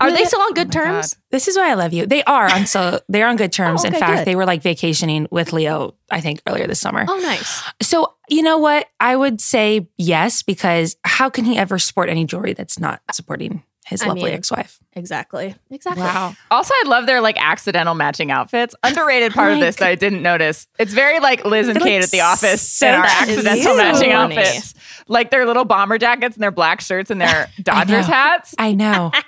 [0.00, 1.16] Are they still on good Oh my terms?
[1.32, 2.06] This is why I love you.
[2.06, 3.84] They are on so they're on good terms.
[3.84, 4.24] Oh, In fact, good.
[4.26, 7.04] they were like vacationing with Leo, I think, earlier this summer.
[7.08, 7.64] Oh, nice.
[7.82, 8.86] So you know what?
[9.00, 13.64] I would say yes, because how can he ever sport any jewelry that's not supporting
[13.86, 14.78] his I lovely mean, ex-wife?
[14.98, 15.54] Exactly.
[15.70, 16.02] Exactly.
[16.02, 16.34] Wow.
[16.50, 18.74] Also, I love their like accidental matching outfits.
[18.82, 20.66] Underrated part of this that I didn't notice.
[20.78, 23.38] It's very like Liz and Kate like, at the office so in our cute.
[23.38, 24.36] accidental matching Funny.
[24.38, 24.74] outfits.
[25.06, 28.14] Like their little bomber jackets and their black shirts and their Dodgers know.
[28.14, 28.54] hats.
[28.58, 29.12] I know.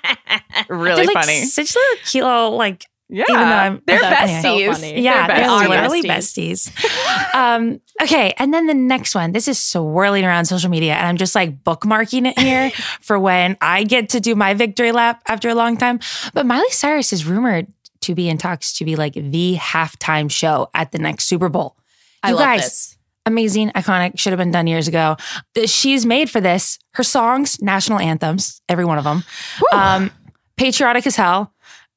[0.69, 1.45] Really they're like funny.
[1.45, 3.25] such little cute little like Yeah.
[3.29, 5.03] even though I'm- they're That's so besties.
[5.03, 5.69] Yeah, they're they're, besties.
[5.69, 7.35] literally besties.
[7.35, 9.33] um, okay, and then the next one.
[9.33, 12.71] This is swirling around social media, and I'm just like bookmarking it here
[13.01, 15.99] for when I get to do my victory lap after a long time.
[16.33, 17.67] But Miley Cyrus is rumored
[18.01, 21.75] to be in talks to be like the halftime show at the next Super Bowl.
[22.23, 22.97] I You love guys, this.
[23.25, 25.17] amazing, iconic, should have been done years ago.
[25.65, 26.79] She's made for this.
[26.93, 29.23] Her songs, national anthems, every one of them,
[29.73, 30.11] um,
[30.57, 31.50] patriotic as hell.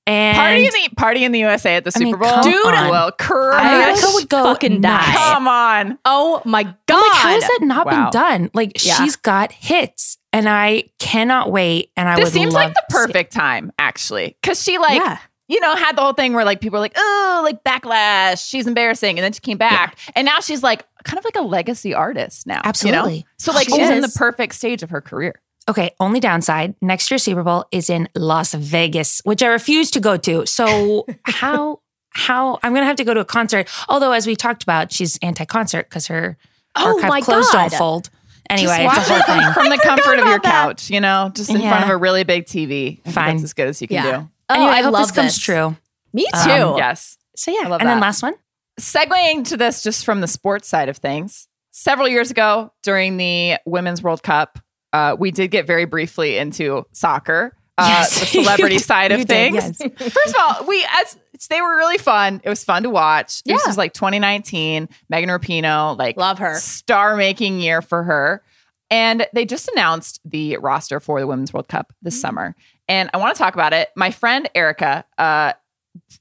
[0.06, 2.42] And Party in the party in the USA at the I mean, Super Bowl.
[2.42, 2.90] Dude, oh, on.
[2.90, 3.60] will crush.
[3.64, 4.90] America would go fucking die.
[5.06, 5.18] nuts.
[5.18, 5.98] Come on.
[6.04, 6.74] Oh my God.
[6.90, 7.92] I'm like, how has that not Wow.
[7.92, 8.50] been done?
[8.52, 8.96] Like, Yeah.
[8.96, 11.90] she's got hits, and I cannot wait.
[11.96, 13.06] And I This would seems love like the to see it.
[13.06, 14.36] perfect time, actually.
[14.42, 15.18] Cause she like Yeah.
[15.48, 18.66] you know, had the whole thing where like people were like, oh, like backlash, she's
[18.66, 19.18] embarrassing.
[19.18, 19.96] And then she came back.
[20.14, 22.56] And now she's like kind of like a legacy artist now.
[22.56, 22.68] you know?
[22.68, 23.26] Absolutely.
[23.38, 25.40] So like She she's in the perfect stage of her career.
[25.68, 30.00] Okay, only downside next year's Super Bowl is in Las Vegas, which I refuse to
[30.00, 30.44] go to.
[30.46, 33.68] So, how, how, I'm going to have to go to a concert.
[33.88, 36.36] Although, as we talked about, she's anti concert because her
[36.76, 37.70] Oh archive my clothes God.
[37.70, 38.10] don't fold.
[38.50, 40.42] Anyway, Just watch whole it from the comfort of your that.
[40.42, 41.70] couch, you know, just in Yeah.
[41.70, 43.00] front of a really big TV.
[43.10, 43.36] Fine.
[43.36, 44.16] That's as good as you can Yeah.
[44.18, 44.28] do.
[44.50, 45.76] Oh, anyway, I, I hope love this comes true.
[46.12, 46.74] Me Um, too.
[46.76, 47.16] Yes.
[47.36, 47.60] So, yeah.
[47.64, 48.34] I love and then last one.
[48.78, 53.56] segueing to this just from the sports side of things, several years ago during the
[53.64, 54.58] Women's World Cup,
[54.94, 58.20] uh, we did get very briefly into soccer, uh, Yes.
[58.20, 59.80] the celebrity side of did, things.
[59.80, 59.92] yes.
[60.12, 61.18] First of all, we as
[61.50, 62.40] they were really fun.
[62.44, 63.42] It was fun to watch.
[63.42, 63.68] This Yeah.
[63.68, 64.88] was like 2019.
[65.10, 66.54] Megan Rapinoe, like Love her.
[66.54, 68.42] star making year for her.
[68.90, 72.54] And they just announced the roster for the Women's World Cup this summer.
[72.86, 73.88] And I want to talk about it.
[73.96, 75.54] My friend Erica uh,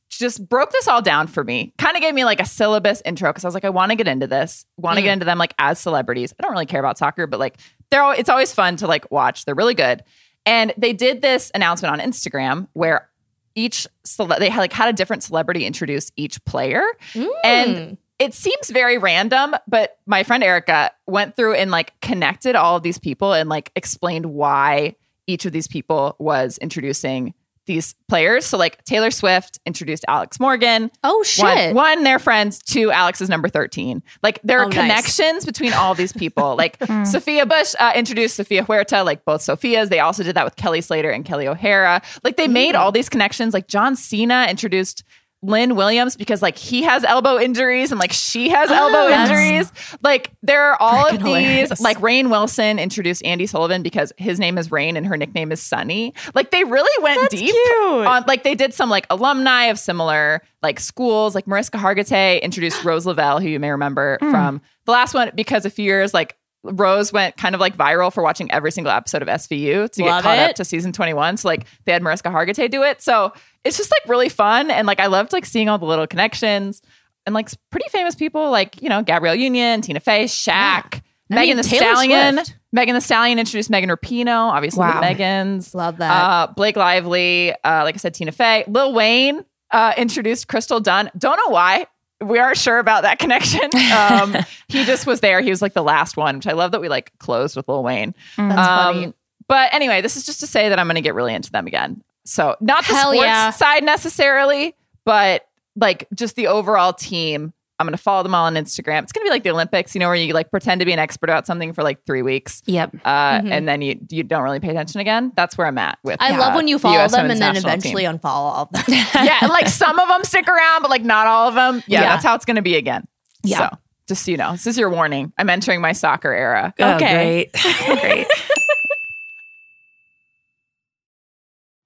[0.10, 1.74] just broke this all down for me.
[1.78, 3.96] Kind of gave me like a syllabus intro because I was like, I want to
[3.96, 4.66] get into this.
[4.78, 5.06] Want to Mm.
[5.06, 6.34] get into them like as celebrities.
[6.40, 7.58] I don't really care about soccer, but like
[7.93, 9.45] they're al- it's always fun to like watch.
[9.45, 10.03] They're really good.
[10.45, 13.10] And they did this announcement on Instagram where
[13.56, 16.84] each cele- they had like had a different celebrity introduce each player.
[17.13, 17.29] Mm.
[17.43, 22.75] And it seems very random, but my friend Erica went through and like connected all
[22.75, 24.95] of these people and like explained why
[25.27, 27.34] each of these people was introducing
[27.65, 28.45] these players.
[28.45, 30.91] So like Taylor Swift introduced Alex Morgan.
[31.04, 31.73] Oh shit.
[31.73, 32.60] one, they're friends.
[32.62, 34.04] Two, Alex is number 13.
[34.21, 34.76] Like there are Oh, nice.
[34.76, 36.56] connections between all these people.
[36.63, 39.89] Like Sophia Bush uh, introduced Sofia Huerta, like both Sophias.
[39.89, 42.02] They also did that with Kelly Slater and Kelly O'Hara.
[42.23, 43.54] Like they made all these connections.
[43.54, 45.04] Like John Cena introduced
[45.43, 49.29] Lynn Williams because like he has elbow injuries and like she has ah, elbow that's
[49.29, 49.71] injuries.
[50.01, 51.21] Like there are all of these.
[51.21, 51.82] hilarious.
[51.82, 55.62] Like Rainn Wilson introduced Andi Sullivan because his name is Rain and her nickname is
[55.62, 56.13] Sunny.
[56.34, 58.08] Like they really went deep cute.
[58.08, 61.36] on like they did some like alumni of similar like schools.
[61.36, 64.32] Like Mariska Hargitay introduced Rose Lavelle, who you may remember mm.
[64.32, 68.12] from the last one, because a few years like Rose went kind of like viral
[68.12, 71.38] for watching every single episode of SVU to Love get caught up to season 21.
[71.38, 73.02] So like they had Mariska Hargitay do it.
[73.02, 73.34] So
[73.65, 74.71] it's just like really fun.
[74.71, 76.82] And like I loved like seeing all the little connections
[77.26, 80.54] and like pretty famous people like, you know, Gabrielle Union, Tina Fey, Shaq,
[80.95, 82.36] I Megan mean, the Taylor Stallion.
[82.36, 82.58] Swift.
[82.71, 84.99] Megan Thee Stallion introduced Megan Rapinoe, obviously Wow.
[84.99, 85.76] the Megans.
[85.76, 86.12] Love that.
[86.12, 91.12] Uh, Blake Lively, uh, like I said, Tina Fey, Lil Wayne uh, introduced Crystal Dunn.
[91.17, 91.88] Don't know why.
[92.24, 93.62] We aren't sure about that connection.
[93.96, 94.36] Um,
[94.68, 95.42] he just was there.
[95.42, 97.84] He was like the last one, which I love that we like closed with Lil
[97.84, 98.16] Wayne.
[98.38, 99.14] That's Um, funny.
[99.48, 101.68] But anyway, this is just to say that I'm going to get really into them
[101.68, 102.02] again.
[102.26, 103.50] So not the Hell sports yeah.
[103.50, 107.54] side necessarily, but like just the overall team.
[107.80, 109.02] I'm going to follow them all on Instagram.
[109.04, 110.94] It's going to be like the Olympics, you know, where you like pretend to be
[110.94, 112.96] an expert about something for like three weeks, Yep.
[113.04, 113.52] uh, Mhm.
[113.52, 115.32] and then you you don't really pay attention again.
[115.36, 116.18] That's where I'm at with.
[116.22, 118.18] I uh, love when you follow US them and then eventually team.
[118.20, 118.84] unfollow all of them.
[119.16, 121.84] yeah, like some of them stick around, but like not all of them.
[121.88, 122.10] Yeah, Yeah.
[122.10, 123.06] that's how it's going to be again.
[123.44, 123.70] Yeah.
[123.72, 125.34] So just so you know, this is your warning.
[125.38, 126.74] I'm entering my soccer era.
[126.80, 127.50] Oh, Okay.
[127.54, 128.00] great.
[128.02, 128.28] great.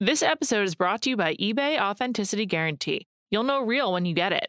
[0.00, 3.06] This episode is brought to you by eBay Authenticity Guarantee.
[3.30, 4.48] You'll know real when you get it.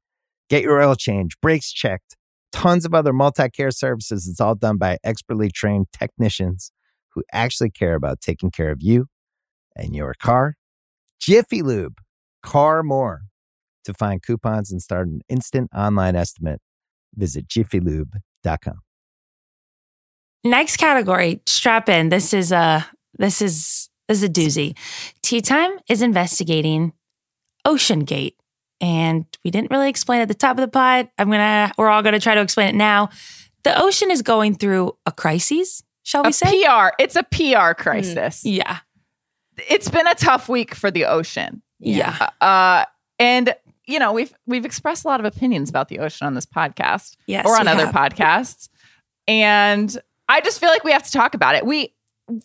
[0.51, 2.17] Get your oil change, brakes checked,
[2.51, 4.27] tons of other multi care services.
[4.27, 6.73] It's all done by expertly trained technicians
[7.13, 9.05] who actually care about taking care of you
[9.77, 10.55] and your car.
[11.21, 11.99] Jiffy Lube,
[12.43, 13.21] car more.
[13.85, 16.59] To find coupons and start an instant online estimate,
[17.15, 18.79] visit jiffylube.com.
[20.43, 22.09] Next category, strap in.
[22.09, 22.85] This is a
[23.17, 24.77] this is this is a doozy.
[25.21, 26.91] Tea Time is investigating
[27.65, 28.33] OceanGate.
[28.81, 31.07] And we didn't really explain at the top of the pod.
[31.19, 33.09] I'm gonna we're all gonna try to explain it now.
[33.63, 36.63] The ocean is going through a crisis, shall we A say?
[36.63, 36.89] PR.
[36.99, 38.43] It's a PR crisis.
[38.43, 38.79] yeah.
[39.69, 41.61] It's been a tough week for the ocean.
[41.79, 42.29] Yeah.
[42.41, 42.85] Uh,
[43.19, 43.53] and
[43.85, 47.15] you know we've we've expressed a lot of opinions about the ocean on this podcast
[47.27, 47.45] Yes.
[47.45, 47.93] or on other have.
[47.95, 48.69] podcasts,
[49.27, 49.95] and
[50.27, 51.65] I just feel like we have to talk about it.
[51.65, 51.93] We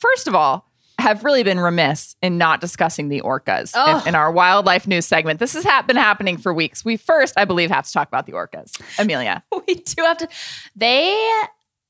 [0.01, 0.69] first of all
[1.07, 4.03] have really been remiss in not discussing the orcas Ugh.
[4.03, 5.39] in, in our wildlife news segment.
[5.41, 6.85] This has ha- been happening for weeks.
[6.85, 8.73] We first, I believe, have to talk about the orcas.
[8.99, 10.29] Amelia, we do have to.
[10.75, 11.29] They.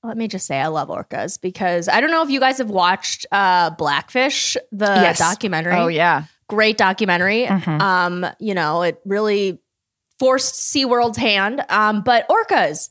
[0.02, 2.70] Let me just say, I love orcas because I don't know if you guys have
[2.70, 5.18] watched uh, Blackfish, the Yes.
[5.18, 5.74] documentary.
[5.74, 7.46] oh yeah, great documentary.
[7.46, 7.80] Mhm.
[7.80, 9.58] Um, you know, it really
[10.20, 11.64] forced SeaWorld's hand.
[11.70, 12.90] Um, but orcas,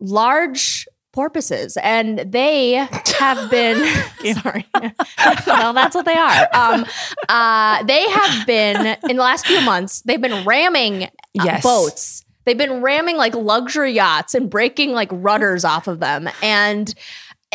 [0.00, 2.72] large porpoises, and they
[3.18, 3.78] have been
[4.42, 4.66] sorry.
[5.46, 6.48] well, that's what they are.
[6.52, 6.84] Um,
[7.28, 11.62] uh, they have been in the last few months, they've been ramming Yes.
[11.62, 12.24] boats.
[12.44, 16.28] They've been ramming like luxury yachts and breaking like rudders off of them.
[16.42, 16.94] And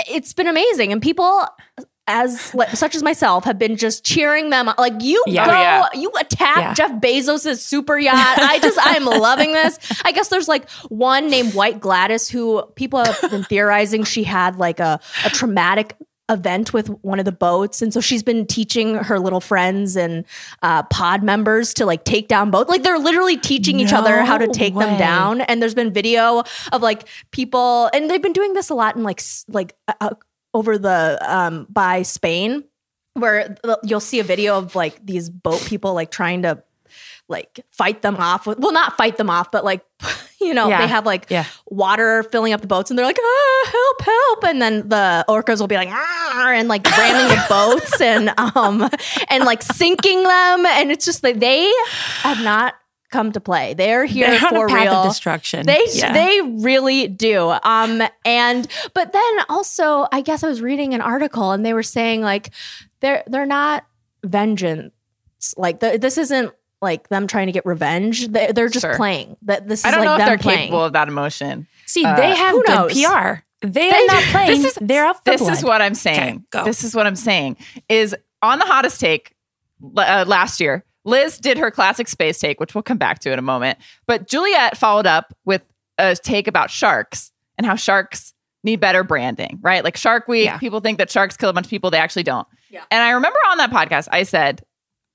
[0.09, 0.91] it's been amazing.
[0.91, 1.45] And people
[2.09, 5.45] as like, such as myself have been just cheering them like you Yeah.
[5.45, 5.87] go Oh, yeah.
[5.93, 6.73] you attack Yeah.
[6.73, 8.15] Jeff Bezos' super yacht.
[8.39, 9.77] I just I'm loving this.
[10.03, 14.57] I guess there's like one named White Gladis who people have been theorizing she had
[14.57, 15.95] like a, a traumatic
[16.29, 20.25] event with one of the boats and so she's been teaching her little friends and
[20.61, 24.37] uh, pod members to like take down boats like they're literally teaching each other how
[24.37, 28.33] to No take them down and there's been video of like people and they've been
[28.33, 30.11] doing this a lot in like like uh,
[30.53, 32.63] over the um by Spain
[33.13, 36.63] where you'll see a video of like these boat people like trying to
[37.27, 39.83] like fight them off with well not fight them off but like
[40.41, 40.81] you know Yeah.
[40.81, 41.45] they have like Yeah.
[41.67, 45.59] water filling up the boats and they're like ah, help help and then the orcas
[45.59, 48.89] will be like ah, and like ramming the boats and um
[49.29, 51.71] and like sinking them and it's just like they
[52.21, 52.73] have not
[53.11, 55.65] come to play they're here They're on for a path real of destruction.
[55.65, 56.13] they Yeah.
[56.13, 57.49] they really do.
[57.63, 61.83] Um and but then also I guess I was reading an article and they were
[61.83, 62.51] saying like
[62.99, 63.85] they're they're not
[64.23, 64.93] vengeance.
[65.57, 68.27] Like the, this isn't like them trying to get revenge.
[68.29, 68.95] They, they're just Sure.
[68.95, 69.37] playing.
[69.43, 70.59] That this is I don't like know if they're playing.
[70.67, 71.67] capable of that emotion.
[71.85, 72.91] See, Uh, they have who good?
[72.91, 73.43] PR.
[73.65, 74.61] They are not playing.
[74.61, 75.53] This is- They're up for this blood.
[75.53, 76.19] is what I'm saying.
[76.35, 76.63] Okay, go.
[76.65, 77.57] This is what I'm saying
[77.89, 79.33] is on the hottest take
[79.97, 80.85] uh, last year.
[81.09, 83.77] Liz did her classic space take, which we'll come back to in a moment.
[84.07, 85.61] But Juliet followed up with
[85.97, 89.83] a take about sharks and how sharks need better branding, right?
[89.83, 90.57] Like Shark Week, Yeah.
[90.57, 91.91] people think that sharks kill a bunch of people.
[91.91, 92.47] They actually don't.
[92.69, 92.83] Yeah.
[92.91, 94.61] And I remember on that podcast, I said,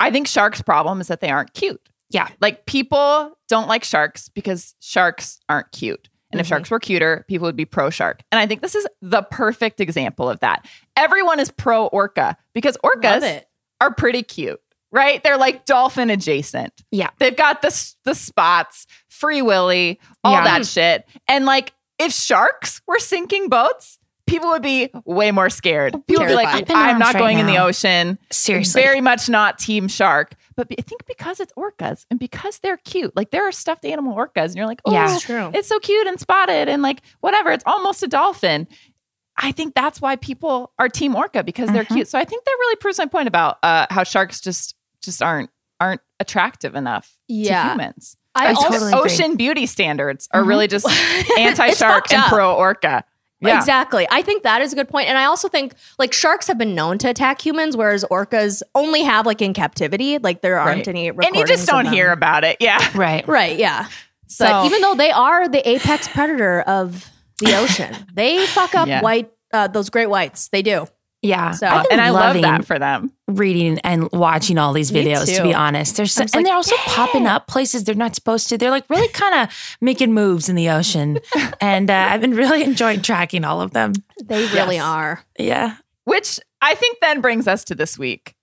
[0.00, 1.80] I think sharks' problem is that they aren't cute.
[2.10, 2.28] Yeah.
[2.40, 6.08] Like people don't like sharks because sharks aren't cute.
[6.32, 6.50] And if Mhm.
[6.50, 8.22] sharks were cuter, people would be pro shark.
[8.32, 10.66] And I think this is the perfect example of that.
[10.96, 13.42] Everyone is pro orca because orcas
[13.80, 14.60] are pretty cute,
[14.94, 15.22] right?
[15.22, 16.72] They're like dolphin adjacent.
[16.90, 17.10] Yeah.
[17.18, 20.44] They've got the the spots, free willy, all Yeah.
[20.44, 21.06] that shit.
[21.28, 25.92] And like if sharks were sinking boats, people would be way more scared.
[26.06, 26.62] People would be like, Terrified.
[26.62, 28.18] Up in I'm arms not right going in the ocean.
[28.32, 28.80] Seriously.
[28.82, 30.32] Very much not team shark.
[30.56, 33.84] But be- I think because it's orcas and because they're cute, like there are stuffed
[33.84, 35.12] animal orcas, and you're like, oh, Yeah.
[35.14, 35.50] It's true.
[35.52, 37.50] it's so cute and spotted and like whatever.
[37.52, 38.66] It's almost a dolphin.
[39.36, 41.94] I think that's why people are team orca because they're Mhm.
[41.94, 42.08] cute.
[42.08, 45.50] So I think that really proves my point about uh, how sharks just just aren't
[45.80, 47.62] aren't attractive enough Yeah.
[47.64, 48.16] to humans.
[48.34, 49.00] I also totally agree.
[49.02, 50.46] ocean beauty standards are Mhm.
[50.48, 50.86] really just
[51.38, 53.04] anti-shark and pro orca.
[53.40, 53.56] Yeah.
[53.58, 54.06] Exactly.
[54.10, 55.08] I think that is a good point.
[55.08, 59.02] And I also think like sharks have been known to attack humans, whereas orcas only
[59.02, 60.18] have like in captivity.
[60.18, 60.88] Like there aren't Right.
[60.88, 62.56] any And you just don't hear about it.
[62.60, 62.78] Yeah.
[62.94, 63.26] right.
[63.28, 63.86] Right, yeah.
[64.28, 68.88] So but even though they are the apex predator of the ocean, they fuck up
[68.88, 69.02] Yeah.
[69.02, 70.48] white uh, those great whites.
[70.48, 70.86] They do.
[71.20, 71.50] Yeah.
[71.52, 73.12] So- I've and I love that for them.
[73.28, 75.34] Reading and watching all these videos.
[75.36, 78.48] To be honest, there's so, and like, they're also popping up places they're not supposed
[78.50, 78.58] to.
[78.58, 81.18] They're like really kind of making moves in the ocean,
[81.60, 83.92] and uh, I've been really enjoying tracking all of them.
[84.24, 84.84] They really Yes.
[84.84, 85.24] are.
[85.38, 85.76] Yeah.
[86.04, 88.34] Which I think then brings us to this week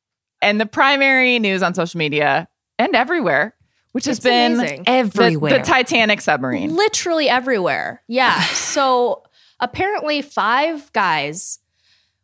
[0.41, 2.47] and the primary news on social media
[2.79, 3.55] and everywhere,
[3.91, 4.83] which has It's been amazing.
[4.83, 5.59] the, Everywhere.
[5.59, 6.75] the Titanic submarine.
[6.75, 8.01] Literally everywhere.
[8.07, 8.41] Yeah.
[8.45, 9.21] so
[9.59, 11.59] apparently five guys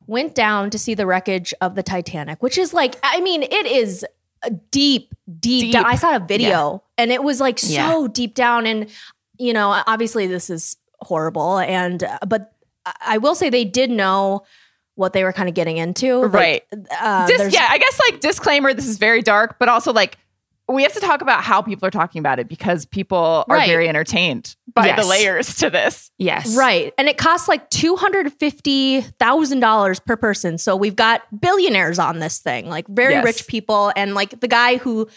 [0.08, 3.66] went down to see the wreckage of the Titanic, which is like, I mean, it
[3.66, 4.06] is
[4.44, 5.74] a deep, deep, Deep.
[5.74, 5.86] down.
[5.86, 8.08] I saw a video and it was like so Yeah.
[8.12, 8.66] deep down.
[8.66, 8.90] And,
[9.38, 11.60] you know, obviously this is horrible.
[11.60, 12.54] And, uh, but
[13.06, 14.44] I- will say they did know
[14.96, 16.22] what they were kind of getting into.
[16.22, 16.64] Like, Right.
[17.02, 20.18] uh, Dis- yeah, I guess like disclaimer, this is very dark, but also like
[20.70, 23.70] we have to talk about how people are talking about it because people are Right.
[23.70, 26.12] very entertained by the layers to this.
[26.18, 26.58] Yes.
[26.58, 26.94] Right.
[26.98, 30.58] And it costs like $250,000 per person.
[30.58, 33.24] So we've got billionaires on this thing, like very Yes.
[33.26, 33.92] rich people.
[33.96, 35.08] And like the guy who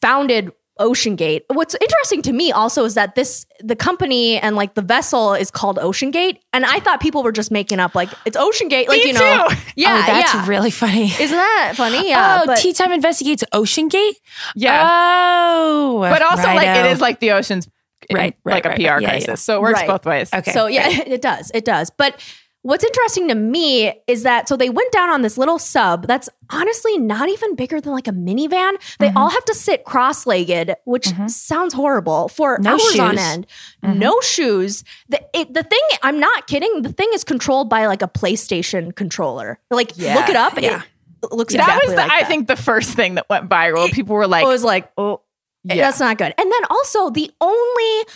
[0.00, 1.42] founded OceanGate.
[1.48, 5.50] What's interesting to me also is that this, the company and like the vessel is
[5.50, 6.38] called OceanGate.
[6.52, 8.88] And I thought people were just making up like it's OceanGate.
[8.88, 9.46] Like, Me you know.
[9.48, 9.56] too.
[9.76, 9.94] Yeah.
[10.02, 10.46] oh, that's yeah.
[10.48, 11.04] really funny.
[11.06, 12.08] Isn't that funny?
[12.08, 12.40] Yeah.
[12.42, 14.14] oh, but- Tea Time investigates OceanGate.
[14.56, 14.88] Yeah.
[14.90, 17.00] Oh, but also like it righto.
[17.00, 17.68] like the ocean's
[18.10, 19.02] in, Right, right, like a PR right.
[19.02, 19.28] Yeah, crisis.
[19.28, 19.34] yeah.
[19.36, 19.88] So it works Right.
[19.88, 20.32] both ways.
[20.34, 20.52] Okay.
[20.52, 21.50] So yeah, it does.
[21.54, 21.90] It does.
[21.90, 22.20] But
[22.64, 26.28] what's interesting to me is that so they went down on this little sub that's
[26.50, 28.72] honestly not even bigger than like a minivan.
[28.98, 29.16] They Mm-hmm.
[29.18, 33.20] all have to sit cross-legged, which sounds horrible for No hours on shoes.
[33.20, 33.86] Mm-hmm.
[33.90, 34.00] end.
[34.00, 34.82] No shoes.
[35.08, 36.82] The it, the thing I'm not kidding.
[36.82, 39.60] The thing is controlled by like a PlayStation controller.
[39.70, 40.16] Like Yeah.
[40.16, 40.60] look it up.
[40.60, 40.82] Yeah.
[41.22, 42.28] It looks that exactly was the, like I that.
[42.28, 43.90] think the first thing that went viral.
[43.92, 45.20] People were like, it was like oh
[45.64, 45.76] Yeah.
[45.76, 46.32] that's not good.
[46.38, 48.06] And then also the only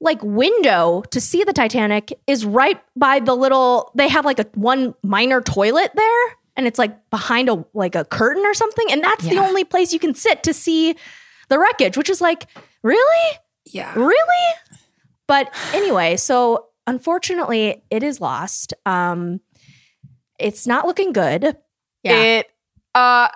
[0.00, 4.46] like window to see the Titanic is right by the little they have like a
[4.54, 9.02] one minor toilet there and it's like behind a like a curtain or something and
[9.02, 10.94] that's the only place you can sit to see
[11.48, 12.46] the wreckage which is like
[12.82, 13.38] really?
[13.66, 13.92] Yeah.
[13.94, 14.54] really?
[15.26, 18.74] But anyway so unfortunately it is lost.
[18.86, 19.40] Um
[20.38, 21.56] it's not looking good.
[22.04, 22.22] Yeah.
[22.22, 22.50] It
[22.94, 23.28] uh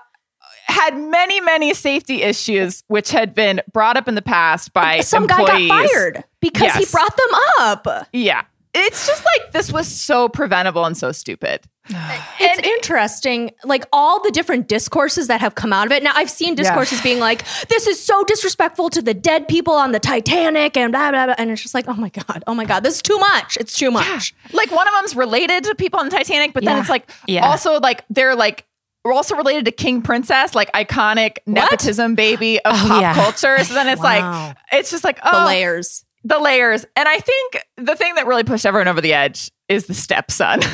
[0.67, 5.25] had many many safety issues which had been brought up in the past by some
[5.25, 5.49] employees.
[5.49, 7.29] guy got fired because he brought them
[7.61, 8.43] up Yeah.
[8.75, 11.61] It's just like this was so preventable and so stupid.
[12.41, 16.03] It's interesting, like all the different discourses that have come out of it.
[16.03, 19.93] Now, I've seen discourses being like, "This is so disrespectful to the dead people on
[19.93, 21.35] the Titanic," and blah blah blah.
[21.39, 23.57] And it's just like, "Oh my god, oh my god, this is too much.
[23.59, 26.79] It's too much." Like one of them's related to people on the Titanic, but then
[26.79, 27.47] it's like Yeah.
[27.47, 28.65] also like they're like
[29.05, 33.15] we're also related to King Princess, like iconic nepotism baby of Oh, pop yeah.
[33.15, 33.63] culture.
[33.65, 34.49] So then it's Wow.
[34.49, 36.05] like it's just like oh, The layers.
[36.25, 36.85] the layers.
[36.97, 40.61] And I think the thing that really pushed everyone over the edge is the stepson.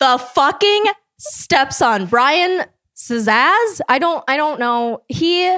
[0.00, 0.84] The fucking
[1.18, 2.64] stepson, Brian
[2.96, 3.80] Szasz.
[3.88, 4.24] I don't.
[4.28, 5.02] I don't know.
[5.08, 5.56] He.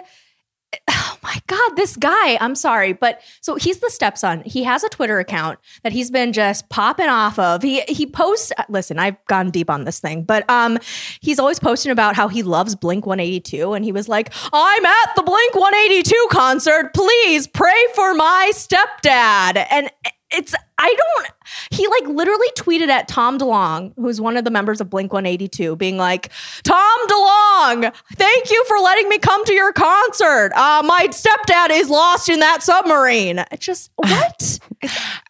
[0.88, 2.36] Oh my God, this guy.
[2.40, 2.92] I'm sorry.
[2.92, 4.42] But so he's the stepson.
[4.44, 7.62] He has a Twitter account that he's been just popping off of.
[7.62, 10.78] He he posts listen, I've gone deep on this thing, but um
[11.20, 13.72] he's always posting about how he loves Blink 182.
[13.72, 16.92] And he was like, I'm at the Blink 182 concert.
[16.94, 19.66] Please pray for my stepdad.
[19.70, 19.90] And
[20.34, 21.28] it's I don't
[21.70, 25.76] he like literally tweeted at Tom DeLonge, who's one of the members of Blink 182,
[25.76, 26.30] being like,
[26.64, 30.50] Tom DeLonge, thank you for letting me come to your concert.
[30.54, 33.44] Uh, my stepdad is lost in that submarine.
[33.50, 34.58] It's just what?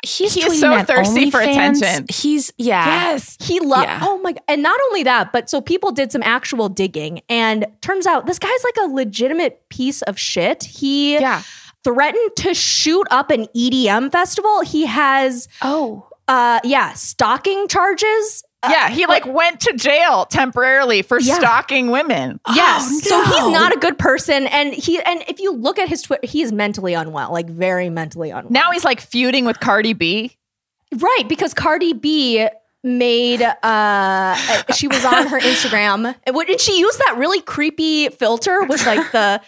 [0.04, 1.76] He's, He so at thirsty for OnlyFans.
[1.78, 2.06] attention.
[2.08, 3.12] He's yeah.
[3.12, 3.36] yes.
[3.40, 4.00] He loved, Yeah.
[4.02, 8.06] oh my, and not only that, but so people did some actual digging and turns
[8.06, 10.64] out this guy's like a legitimate piece of shit.
[10.64, 11.42] He Yeah.
[11.84, 14.60] Threatened to shoot up an EDM festival.
[14.62, 16.08] He has, Oh.
[16.28, 18.44] uh, yeah, stalking charges.
[18.68, 21.34] Yeah, he like went to jail temporarily for Yeah.
[21.34, 22.38] stalking women.
[22.54, 22.88] Yes.
[22.88, 24.46] Oh, So he's not a good person.
[24.46, 27.90] And he, and if you look at his Twitter, he is mentally unwell, like very
[27.90, 28.52] mentally unwell.
[28.52, 30.36] Now he's like feuding with Cardi B.
[30.94, 32.46] Right, because Cardi B
[32.84, 34.34] made uh
[34.74, 38.84] she was on her Instagram and what- and she used that really creepy filter with
[38.86, 39.40] like the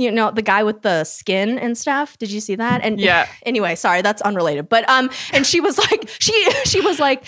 [0.00, 3.26] you know the guy with the skin and stuff did you see that and Yeah.
[3.44, 7.24] anyway sorry that's unrelated but um and she was like she she was like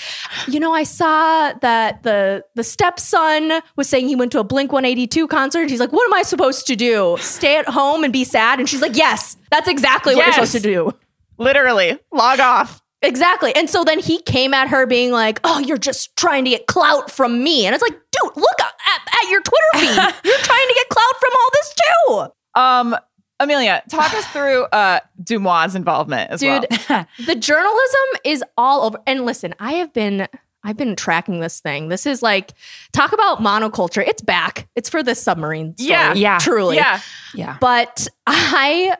[0.48, 4.72] you know i saw that the the stepson was saying he went to a blink
[4.72, 8.24] 182 concert she's like what am i supposed to do stay at home and be
[8.24, 10.92] sad and she's like yes that's exactly what you're supposed to do
[11.38, 12.80] Literally, log off.
[13.00, 13.52] Exactly.
[13.56, 16.68] And so then he came at her being like, oh, you're just trying to get
[16.68, 17.66] clout from me.
[17.66, 19.96] And it's like, dude, look at, at your Twitter feed.
[20.24, 22.32] you're trying to get clout from all this too.
[22.54, 22.96] Um,
[23.40, 27.06] Amelia, talk us through uh DeuxMoi's involvement as Dude, well.
[27.26, 28.98] the journalism is all over.
[29.06, 30.28] And listen, I have been.
[30.64, 31.88] I've been tracking this thing.
[31.88, 32.52] This is like
[32.92, 34.06] talk about monoculture.
[34.06, 34.68] It's back.
[34.76, 35.76] It's for the submarine.
[35.76, 36.14] Story, Yeah.
[36.14, 36.38] Yeah.
[36.38, 36.76] truly.
[36.76, 37.00] Yeah.
[37.34, 37.56] Yeah.
[37.60, 38.96] But I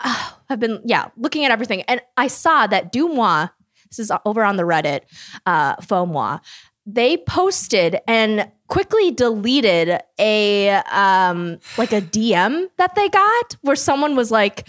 [0.00, 1.82] uh, have been, yeah, looking at everything.
[1.82, 3.48] And I saw that DeuxMoi,
[3.90, 5.02] this is over on the Reddit,
[5.46, 6.40] uh, FOMOis,
[6.84, 14.16] they posted and quickly deleted a, um, like a DM that they got where someone
[14.16, 14.66] was like,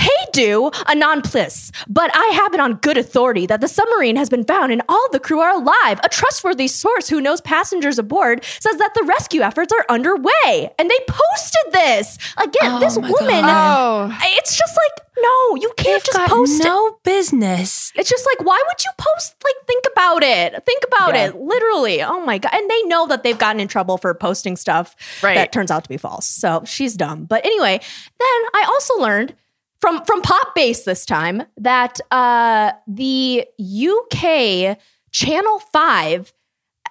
[0.00, 4.14] Hey, do a non plus, but I have it on good authority that the submarine
[4.16, 5.98] has been found and all the crew are alive.
[6.04, 10.70] A trustworthy source who knows passengers aboard says that the rescue efforts are underway.
[10.78, 12.16] And they posted this.
[12.36, 14.16] Again, Oh this woman, Oh.
[14.22, 16.64] it's just like, no, you can't They've just post it.
[16.64, 17.92] no business.
[17.96, 19.34] It's just like, why would you post?
[19.42, 20.64] Like, think about it.
[20.64, 21.26] Think about Yeah.
[21.26, 21.36] it.
[21.36, 22.02] Literally.
[22.04, 22.52] Oh my God.
[22.54, 24.94] And they know that they've gotten in trouble for posting stuff
[25.24, 25.34] Right.
[25.34, 26.24] that turns out to be false.
[26.26, 27.24] So she's dumb.
[27.24, 27.80] But anyway,
[28.20, 29.34] then I also learned
[29.80, 34.78] from from Pop Base this time that uh, the UK
[35.10, 36.32] Channel 5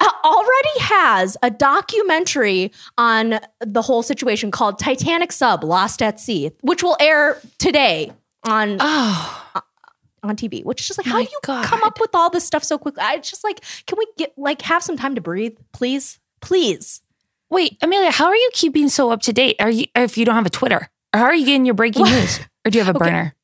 [0.00, 6.50] uh, already has a documentary on the whole situation called Titanic Sub Lost at Sea,
[6.62, 8.12] which will air today
[8.44, 9.52] on Oh,
[10.22, 11.64] on TV, which is just like, how My do you God.
[11.64, 13.02] come up with all this stuff so quickly?
[13.02, 17.00] I just like, can we get like have some time to breathe, please, please?
[17.50, 19.56] wait, Amelia, how are you keeping so up to date?
[19.58, 20.88] Are you if you don't have a Twitter?
[21.14, 22.40] How are you getting your breaking news?
[22.68, 23.10] Or do you have a Okay.
[23.10, 23.34] burner?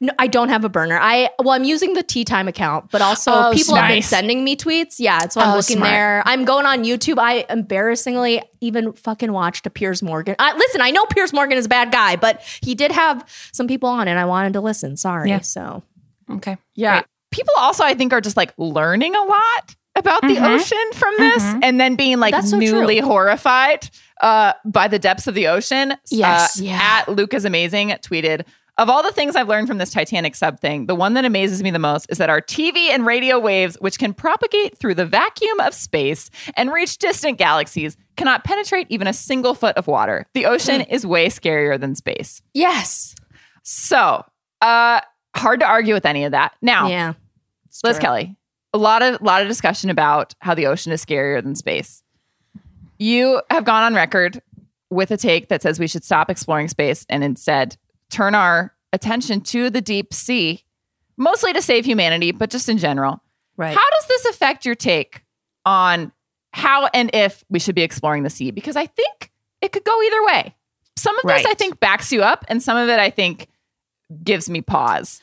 [0.00, 0.98] No, I don't have a burner.
[1.00, 4.44] I well, I'm using the Tea Time account, but also Oh, people have been sending
[4.44, 4.96] me tweets.
[4.98, 5.90] Yeah, so I'm Oh, looking smart.
[5.90, 6.22] there.
[6.26, 7.18] I'm going on YouTube.
[7.18, 10.36] I embarrassingly even fucking watched a Piers Morgan.
[10.38, 13.66] I, listen, I know Piers Morgan is a bad guy, but he did have some
[13.66, 14.96] people on, and I wanted to listen.
[14.96, 15.30] Sorry.
[15.30, 15.40] Yeah.
[15.40, 15.82] So
[16.30, 16.58] Okay.
[16.74, 16.96] Yeah.
[16.96, 17.04] Great.
[17.30, 20.54] People also, I think, are just like learning a lot about the Mhm.
[20.56, 21.60] ocean from this Mhm.
[21.62, 23.08] and then being like That's so newly true.
[23.08, 23.88] horrified
[24.20, 25.94] uh, by the depths of the ocean.
[26.10, 26.58] Yes.
[26.60, 26.78] Uh, Yeah.
[26.82, 28.42] At Luke is Amazing tweeted,
[28.78, 31.62] of all the things I've learned from this Titanic sub thing, the one that amazes
[31.62, 35.04] me the most is that our TV and radio waves, which can propagate through the
[35.04, 40.26] vacuum of space and reach distant galaxies, cannot penetrate even a single foot of water.
[40.32, 42.40] The ocean is way scarier than space.
[42.54, 43.14] yes,
[43.62, 44.24] So,
[44.62, 45.00] uh,
[45.36, 46.54] hard to argue with any of that.
[46.62, 47.12] Now, yeah,
[47.84, 48.00] Liz true.
[48.00, 48.36] Kelly,
[48.72, 52.02] a lot of lot of discussion about how the ocean is scarier than space.
[52.98, 54.40] You have gone on record
[54.90, 57.76] with a take that says we should stop exploring space and instead
[58.10, 60.64] turn our attention to the deep sea,
[61.16, 63.22] mostly to save humanity, but just in general.
[63.56, 63.76] Right.
[63.76, 65.24] How does this affect your take
[65.66, 66.12] on
[66.52, 68.50] how and if we should be exploring the sea?
[68.50, 69.30] Because I think
[69.60, 70.54] it could go either way.
[70.96, 71.46] Some of this Right.
[71.46, 73.48] I think backs you up, and some of it I think
[74.24, 75.20] gives me pause.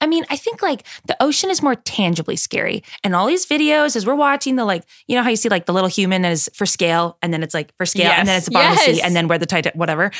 [0.00, 2.82] I mean, I think like the ocean is more tangibly scary.
[3.04, 5.66] And all these videos, as we're watching the like, you know how you see like
[5.66, 8.46] the little human is for scale, and then it's like for scale, and then it's
[8.46, 10.10] the bottom of the sea, and then where the titan, whatever.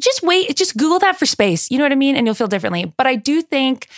[0.00, 1.70] Just wait, just Google that for space.
[1.70, 2.16] You know what I mean?
[2.16, 2.92] And you'll feel differently.
[2.96, 3.88] But I do think,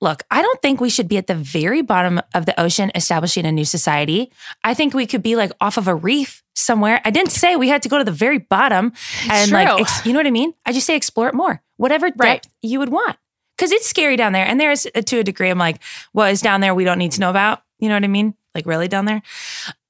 [0.00, 3.44] look, I don't think we should be at the very bottom of the ocean establishing
[3.44, 4.30] a new society.
[4.62, 7.00] I think we could be like off of a reef somewhere.
[7.04, 8.92] I didn't say we had to go to the very bottom
[9.30, 10.54] and like, ex- you know what I mean?
[10.66, 12.46] I just say explore it more, whatever depth Right.
[12.62, 13.16] you would want
[13.56, 14.46] because it's scary down there.
[14.46, 15.82] And there's uh, to a degree, I'm like,
[16.12, 17.62] what is down there we don't need to know about?
[17.80, 18.34] You know what I mean?
[18.54, 19.22] Like, really down there?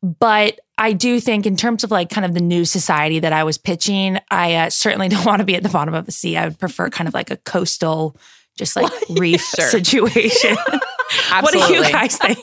[0.02, 3.42] But I do think, in terms of like kind of the new society that I
[3.44, 6.36] was pitching, I uh, certainly don't want to be at the bottom of the sea.
[6.36, 8.16] I would prefer kind of like a coastal,
[8.56, 9.68] just like reef Sure.
[9.68, 10.56] situation.
[11.40, 12.38] what do you guys think?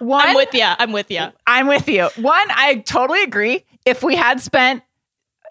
[0.00, 0.62] One, I'm with you.
[0.64, 1.26] I'm with you.
[1.46, 2.08] I'm with you.
[2.16, 3.64] One, I totally agree.
[3.86, 4.82] If we had spent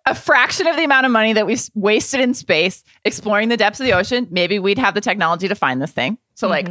[0.05, 3.57] a fraction of the amount of money that we s- wasted in space exploring the
[3.57, 6.17] depths of the ocean, maybe we'd have the technology to find this thing.
[6.35, 6.69] So, like,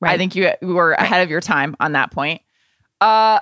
[0.00, 2.40] I think you were ahead of your time on that point.
[3.00, 3.40] Uh,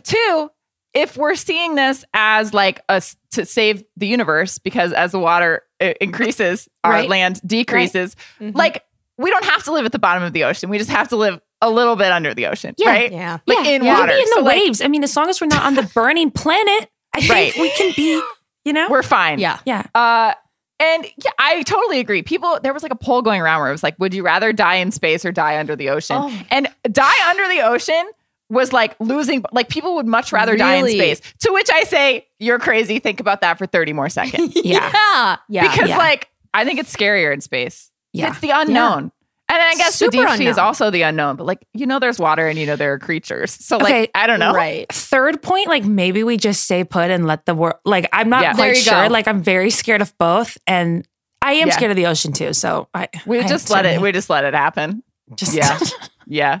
[0.00, 0.50] two,
[0.94, 5.62] if we're seeing this as like us to save the universe, because as the water
[5.80, 7.08] uh, increases, our Right.
[7.08, 8.16] land decreases.
[8.40, 8.54] Mhm.
[8.56, 8.84] Like,
[9.16, 10.70] we don't have to live at the bottom of the ocean.
[10.70, 12.88] We just have to live a little bit under the ocean, Yeah.
[12.90, 13.12] right?
[13.12, 13.38] Yeah.
[13.46, 14.12] Like in we can water.
[14.12, 14.80] be in the So, like, waves.
[14.80, 17.56] I mean, as long as we're not on the burning planet, I think Right.
[17.58, 18.20] we can be,
[18.64, 18.86] you know?
[18.88, 19.38] we're fine.
[19.40, 19.58] Yeah.
[19.66, 19.84] yeah.
[19.94, 20.34] Uh,
[20.80, 22.22] and yeah, I totally agree.
[22.22, 24.52] People, there was like a poll going around where it was like, would you rather
[24.52, 26.16] die in space or die under the ocean?
[26.18, 26.32] Oh.
[26.50, 28.08] And die under the ocean
[28.50, 31.20] was like losing, like people would much rather die in space.
[31.40, 32.98] To which I say, you're crazy.
[32.98, 34.54] Think about that for 30 more seconds.
[34.64, 34.90] Yeah.
[34.92, 35.36] Yeah.
[35.48, 35.70] Yeah.
[35.72, 35.98] because Yeah.
[35.98, 37.90] like, I think it's scarier in space.
[38.12, 38.28] Yeah.
[38.30, 39.12] It's the unknown.
[39.50, 41.98] And I guess Super the deep sea is also the unknown, but like, you know,
[41.98, 43.50] there's water and you know, there are creatures.
[43.52, 44.52] So like, Okay, I don't know.
[44.52, 44.86] Right.
[44.92, 47.76] Third point, like maybe we just stay put and let the world.
[47.86, 48.52] Like I'm not Yeah.
[48.54, 49.06] quite sure.
[49.08, 49.12] go.
[49.12, 51.06] Like I'm very scared of both, and
[51.40, 51.74] I am Yeah.
[51.74, 52.52] scared of the ocean too.
[52.52, 55.02] So I We I just let it, certainly we just let it happen.
[55.34, 55.78] just Yeah.
[56.28, 56.60] Yeah.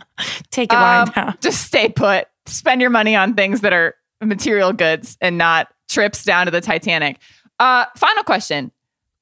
[0.50, 1.36] take it Um, down.
[1.40, 2.26] just stay put.
[2.46, 6.60] Spend your money on things that are material goods and not trips down to the
[6.60, 7.18] Titanic.
[7.58, 8.72] Uh, final question: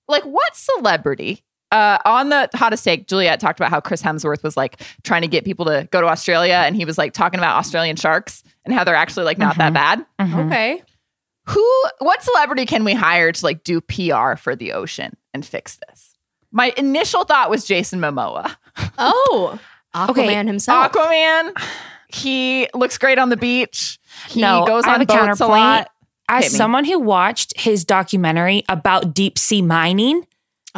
[0.08, 1.42] Like, what celebrity?
[1.72, 5.28] Uh, on the hottest take, Juliet talked about how Chris Hemsworth was like trying to
[5.28, 8.72] get people to go to Australia, and he was like talking about Australian sharks and
[8.72, 9.74] how they're actually like not that Mhm.
[9.74, 10.06] bad.
[10.20, 10.46] Mhm.
[10.46, 10.82] Okay.
[11.48, 11.82] Who?
[11.98, 16.16] What celebrity can we hire to like do PR for the ocean and fix this?
[16.52, 18.54] My initial thought was Jason Momoa.
[18.96, 19.58] Oh,
[19.96, 20.92] Aquaman Okay, himself.
[20.92, 21.52] Aquaman.
[22.08, 23.98] He looks great on the beach.
[24.28, 25.50] No, he No, goes on a boats a counterpoint.
[25.50, 25.90] lot.
[26.28, 30.26] As someone who watched his documentary about deep sea mining,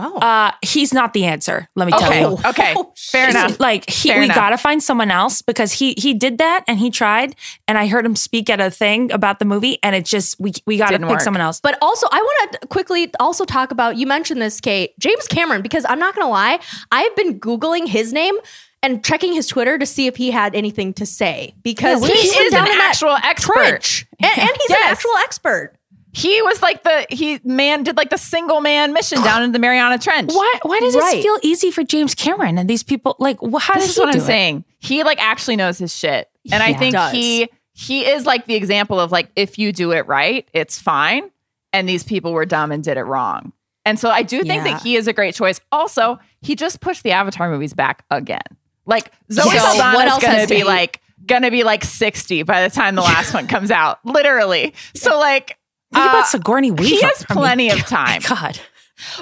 [0.01, 0.17] Oh.
[0.19, 1.69] Uh, he's not the answer.
[1.75, 2.21] Let me tell Okay.
[2.21, 2.39] you.
[2.51, 2.75] Okay.
[2.77, 3.59] Oh, Fair enough.
[3.69, 4.37] Like he, Fair we enough.
[4.37, 7.35] gotta find someone else because he he did that and he tried
[7.67, 10.53] and I heard him speak at a thing about the movie and it just we
[10.69, 11.21] we gotta Didn't pick work.
[11.23, 11.61] someone else.
[11.61, 15.63] But also, I want to quickly also talk about you mentioned this, Kate, James Cameron,
[15.63, 16.61] because I'm not going to lie,
[16.93, 18.37] I've been Googling his name
[18.83, 22.33] and checking his Twitter to see if he had anything to say because he he's
[22.37, 23.55] is an actual expert.
[23.55, 24.07] trench.
[24.23, 25.75] And, and he's an actual expert.
[26.13, 29.59] He was like the he man did like the single man mission down in the
[29.59, 30.33] Mariana Trench.
[30.33, 31.19] Why why does Right.
[31.19, 33.97] it feel easy for James Cameron and these people like wh- how This does is
[33.97, 34.27] he what do I'm it?
[34.27, 34.65] saying.
[34.79, 37.13] He like actually knows his shit, and I think Does.
[37.13, 41.31] he he is like the example of like if you do it right, it's fine.
[41.75, 43.53] And these people were dumb and did it wrong.
[43.85, 44.73] And so I do think Yeah.
[44.73, 45.61] that he is a great choice.
[45.71, 48.41] Also, he just pushed the Avatar movies back again.
[48.89, 52.67] Like Zoe So Saldana what is else gonna be like gonna be like 60 by
[52.67, 53.99] the time the last one comes out.
[54.05, 54.75] Literally.
[54.95, 55.59] So like
[55.93, 56.83] Think uh, about Sigourney Weaver.
[56.83, 58.23] he has I mean, plenty of time.
[58.27, 58.59] God.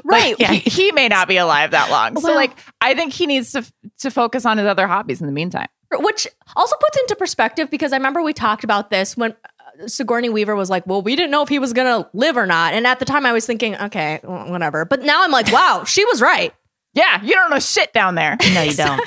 [0.05, 0.39] Right.
[0.41, 2.19] Like, he, he may not be alive that long.
[2.21, 5.33] so like I think he needs to to focus on his other hobbies in the
[5.33, 5.67] meantime.
[5.93, 10.29] Which also puts into perspective because I remember we talked about this when uh, Sigourney
[10.29, 12.75] Weaver was like, "Well, we didn't know if he was going to live or not."
[12.75, 16.05] And at the time, I was thinking, "Okay, whatever." But now I'm like, "Wow, she
[16.07, 16.53] was right."
[16.97, 18.37] Yeah, you don't know shit down there.
[18.55, 19.01] No, you don't.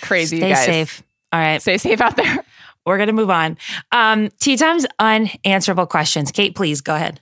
[0.00, 0.64] Crazy you Stay guys.
[0.64, 1.02] safe.
[1.32, 1.60] All right.
[1.62, 2.38] Stay safe out there.
[2.84, 3.58] We're gonna move on.
[3.92, 6.32] Um, tea time's unanswerable questions.
[6.32, 7.20] Kate, please go ahead.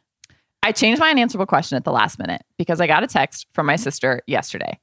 [0.63, 3.67] I changed my unanswerable question at the last minute because I got a text from
[3.67, 4.79] my sister yesterday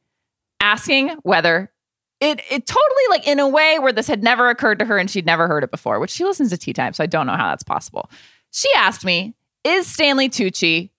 [0.59, 1.71] asking whether
[2.19, 5.09] it it totally like in a way where this had never occurred to her and
[5.09, 7.35] she'd never heard it before, which she listens to tea time, so I don't know
[7.37, 8.09] how that's possible.
[8.51, 10.89] She asked me, is Stanley Tucci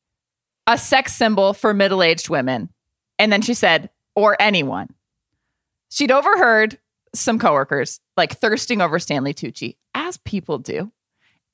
[0.67, 2.69] a sex symbol for middle-aged women?
[3.19, 4.89] And then she said, or anyone.
[5.91, 6.79] She'd overheard
[7.15, 10.93] some coworkers like thirsting over Stanley Tucci, as people do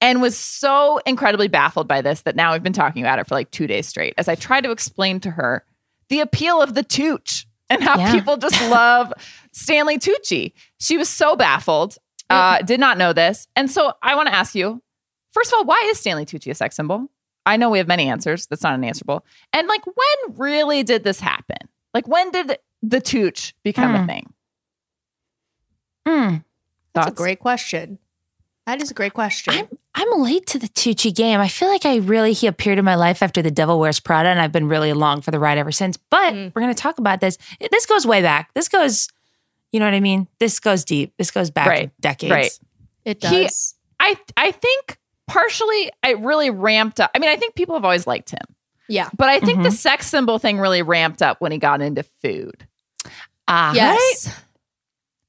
[0.00, 3.34] and was so incredibly baffled by this that now we've been talking about it for
[3.34, 5.64] like two days straight as I try to explain to her
[6.08, 8.12] the appeal of the Tooch and how Yeah.
[8.12, 9.12] people just love
[9.52, 10.52] Stanley Tucci.
[10.78, 11.96] She was so baffled,
[12.28, 13.46] uh, did not know this.
[13.56, 14.82] And so I want to ask you
[15.32, 17.08] first of all, why is Stanley Tucci a sex symbol?
[17.46, 18.46] I know we have many answers.
[18.46, 19.24] That's not unanswerable.
[19.52, 21.58] And like, when really did this happen?
[21.92, 24.06] Like, when did the Tooch become a Hmm.
[24.06, 24.32] thing?
[26.06, 26.44] Mm,
[26.94, 27.98] That's a great question.
[28.66, 29.52] That is a great question.
[29.54, 31.38] I'm I'm late to the Tucci game.
[31.38, 34.28] I feel like I really he appeared in my life after The Devil Wears Prada,
[34.30, 35.96] and I've been really along for the ride ever since.
[35.96, 36.52] But Mm.
[36.54, 37.36] we're gonna talk about this.
[37.70, 38.52] This goes way back.
[38.54, 39.08] This goes,
[39.70, 40.28] you know what I mean?
[40.40, 41.12] This goes deep.
[41.18, 42.32] This goes back Right, decades.
[42.32, 42.58] right.
[43.04, 43.74] it he- does.
[44.00, 47.10] I I think partially it really ramped up.
[47.14, 48.44] I mean, I think people have always liked him.
[48.88, 49.08] yeah.
[49.16, 49.72] But I think the Mhm.
[49.76, 52.66] sex symbol thing really ramped up when he got into food.
[53.48, 54.28] Ah, Yes.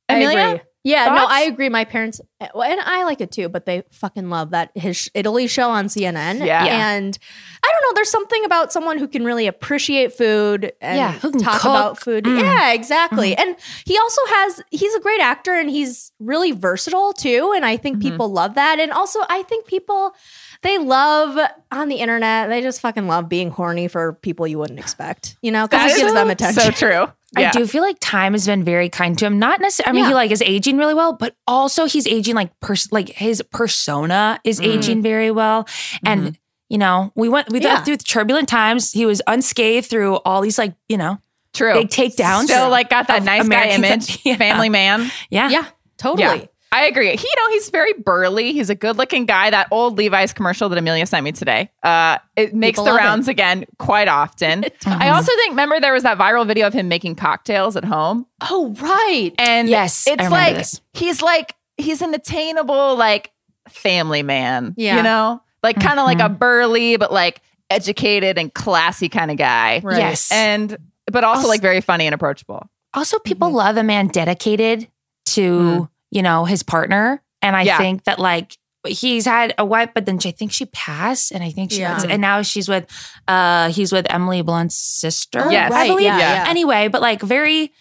[0.09, 0.39] I Amelia?
[0.47, 0.59] agree.
[0.85, 1.67] Yeah, no, I agree.
[1.69, 5.71] My parents, and I like it too, but they fucking love that his Italy show
[5.71, 6.45] on CNN.
[6.45, 6.63] Yeah.
[6.63, 6.89] Yeah.
[6.95, 7.17] And
[7.63, 11.31] I don't know, there's something about someone who can really appreciate food and Yeah, who
[11.31, 11.71] can talk cook.
[11.71, 12.25] about food.
[12.25, 12.39] Mm.
[12.39, 13.35] Yeah, exactly.
[13.35, 13.55] And
[13.85, 17.51] he also has, he's a great actor and he's really versatile too.
[17.55, 18.01] And I think Mhm.
[18.01, 18.79] people love that.
[18.79, 20.13] And also, I think people,
[20.61, 21.39] they love
[21.71, 25.51] on the internet, they just fucking love being horny for people you wouldn't expect, you
[25.51, 26.61] know, because That it is gives them so- attention.
[26.63, 27.07] So true.
[27.37, 27.49] Yeah.
[27.49, 29.39] I do feel like time has been very kind to him.
[29.39, 29.89] Not necessarily.
[29.89, 30.09] I mean, Yeah.
[30.09, 34.39] he like is aging really well, but also he's aging like pers- like his persona
[34.43, 34.65] is Mm.
[34.67, 35.67] aging very well.
[36.05, 36.37] And
[36.69, 37.73] you know, we went we Yeah.
[37.75, 38.91] went through turbulent times.
[38.91, 41.19] He was unscathed through all these like you know
[41.53, 41.73] True.
[41.73, 42.45] big takedowns.
[42.45, 44.35] Still like got that nice American- guy image, Yeah.
[44.37, 45.11] family man.
[45.29, 45.65] yeah, yeah,
[45.97, 46.49] totally.
[46.75, 47.15] I agree.
[47.15, 48.51] He, you know, he's very burly.
[48.51, 49.49] He's a good-looking guy.
[49.49, 52.99] That old Levi's commercial that Amelia sent me today, uh, it makes People the love
[52.99, 53.03] it.
[53.03, 54.65] rounds again quite often.
[54.85, 58.25] I also think, remember, there was that viral video of him making cocktails at home,
[58.41, 59.31] Oh, right.
[59.39, 60.81] and Yes, it's remember like this.
[60.93, 63.31] he's like he's an attainable like
[63.69, 64.73] family man.
[64.77, 64.97] Yeah.
[64.97, 66.33] you know, like kind of like Mm-hmm.
[66.33, 69.79] a burly but like educated and classy kind of guy.
[69.83, 69.97] Right.
[69.97, 70.31] Yes.
[70.31, 70.77] and
[71.11, 72.67] but also, Also- like very funny and approachable.
[72.93, 73.57] Also, people Mm-hmm.
[73.57, 74.87] love a man dedicated
[75.25, 75.89] to Mm.
[76.15, 77.77] You know his partner, and I Yeah.
[77.77, 78.57] think that like
[78.87, 81.81] he's had a wife, but then she, I think she passed, and I think she
[81.81, 82.01] Yeah.
[82.09, 82.85] and now she's with
[83.27, 85.43] uh he's with Emily Blunt's sister.
[85.51, 85.71] Yes.
[85.71, 85.87] I right.
[85.89, 86.05] believe.
[86.05, 86.43] Yeah, Yeah.
[86.43, 86.49] yeah.
[86.49, 87.73] Anyway, but like very,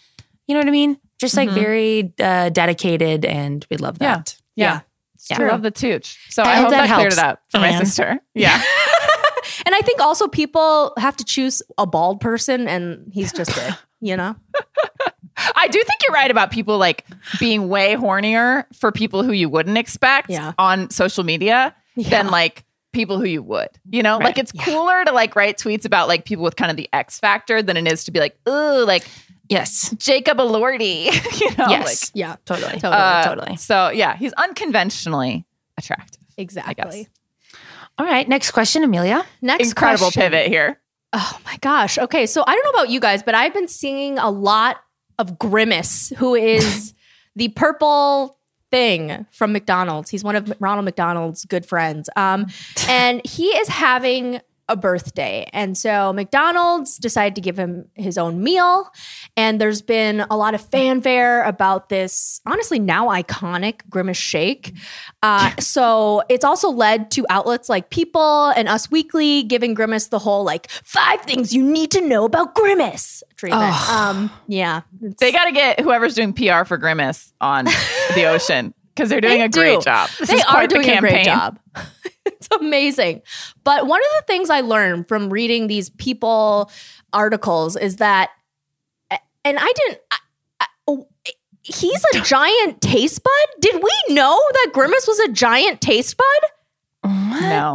[0.46, 0.98] you know what I mean?
[1.20, 1.54] Just like Mhm.
[1.54, 4.16] very uh, dedicated, and we love Yeah.
[4.16, 4.36] that.
[4.56, 4.80] Yeah.
[5.30, 5.40] Yeah.
[5.40, 6.18] I love the tooch.
[6.30, 8.18] So I I, hope hope that that, cleared it up for my sister.
[8.34, 8.60] Yeah.
[9.66, 13.74] And I think also people have to choose a bald person, and he's just it.
[14.00, 14.36] You know,
[15.56, 17.04] I do think you're right about people like
[17.40, 20.52] being way hornier for people who you wouldn't expect Yeah.
[20.58, 23.68] on social media than like people who you would.
[23.90, 24.26] You know, Right.
[24.26, 27.18] like it's cooler to like write tweets about like people with kind of the X
[27.18, 29.04] factor than it is to be like, ooh, like
[29.48, 29.94] Yes.
[29.98, 31.06] Jacob Elordi.
[31.40, 31.84] you know, yes.
[32.04, 32.72] like, yeah, totally.
[32.74, 33.56] totally, like, uh, totally.
[33.56, 35.44] So yeah, he's unconventionally
[35.76, 36.22] attractive.
[36.38, 37.08] exactly.
[37.98, 38.28] All right.
[38.28, 39.24] Next question, Amelia.
[39.42, 40.22] Next Incredible question.
[40.22, 40.80] pivot here.
[41.16, 41.96] Oh my gosh.
[41.96, 44.78] Okay, so I don't know about you guys, but I've been seeing a lot
[45.16, 46.92] of Grimace, who is
[47.36, 48.36] the purple
[48.72, 50.10] thing from McDonald's.
[50.10, 52.10] He's one of Ronald McDonald's good friends.
[52.16, 52.46] Um,
[52.88, 55.46] and he is having a birthday.
[55.52, 58.88] And so McDonald's decided to give him his own meal.
[59.36, 64.74] And there's been a lot of fanfare about this, honestly, now iconic Grimace shake.
[65.22, 70.18] Uh, so it's also led to outlets like People and Us Weekly giving Grimace the
[70.18, 73.90] whole like five things you need to know about Grimace treatment.
[73.90, 74.82] Um, yeah.
[75.18, 77.64] They got to get whoever's doing PR for Grimace on
[78.14, 80.08] the ocean because they're doing They a great job.
[80.18, 81.58] This they is are quite the doing a great job.
[82.26, 83.22] it's amazing.
[83.64, 86.70] But one of the things I learned from reading these people
[87.12, 88.30] articles is that,
[89.10, 90.00] and I didn't.
[90.10, 90.16] I,
[90.60, 91.08] I, oh,
[91.62, 93.60] he's a giant taste bud.
[93.60, 97.10] Did we know that Grimace was a giant taste bud?
[97.10, 97.40] What?
[97.42, 97.74] No.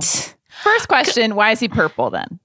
[0.63, 2.39] First question: Why is he purple then?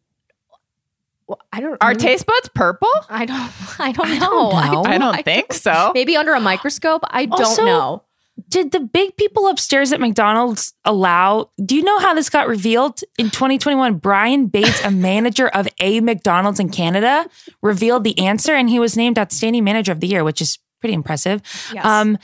[1.26, 1.78] Well, I don't.
[1.80, 2.88] Are maybe- taste buds purple?
[3.09, 3.50] I don't.
[3.80, 4.50] I don't know.
[4.50, 4.82] know.
[4.84, 5.92] I don't think so.
[5.94, 7.02] Maybe under a microscope.
[7.09, 8.02] I don't know.
[8.49, 11.51] Did the big people upstairs at McDonald's allow?
[11.64, 13.99] Do you know how this got revealed in 2021?
[13.99, 17.26] Brian Bates, a manager of a McDonald's in Canada,
[17.62, 20.95] revealed the answer, and he was named Outstanding Manager of the Year, which is pretty
[20.95, 21.41] impressive.
[21.72, 21.85] Yes.
[21.85, 22.18] Um,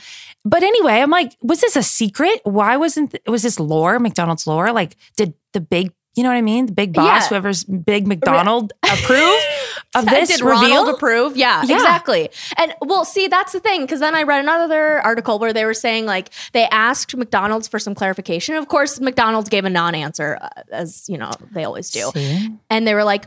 [0.45, 2.41] but anyway, I'm like, was this a secret?
[2.43, 4.71] Why wasn't was this lore McDonald's lore?
[4.73, 7.27] Like, did the big, you know what I mean, the big boss, Yeah.
[7.29, 9.39] whoever's big McDonald, approve
[9.95, 10.61] of this Did reveal?
[10.61, 11.35] Ronald approve?
[11.35, 11.75] Yeah, Yeah.
[11.75, 12.29] exactly.
[12.57, 13.81] And well, see, that's the thing.
[13.81, 17.79] Because then I read another article where they were saying like they asked McDonald's for
[17.79, 18.55] some clarification.
[18.55, 22.11] Of course, McDonald's gave a non-answer, uh, as you know they always do.
[22.13, 22.49] See?
[22.69, 23.25] And they were like,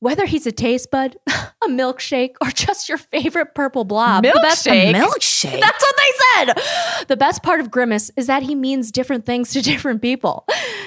[0.00, 4.66] whether he's a taste bud, a milkshake, or just your favorite purple blob, the best.
[4.66, 4.94] Milkshake?
[5.02, 5.58] Milkshake.
[5.60, 7.06] That's what they said.
[7.08, 10.46] The best part of Grimace is that he means different things to different people.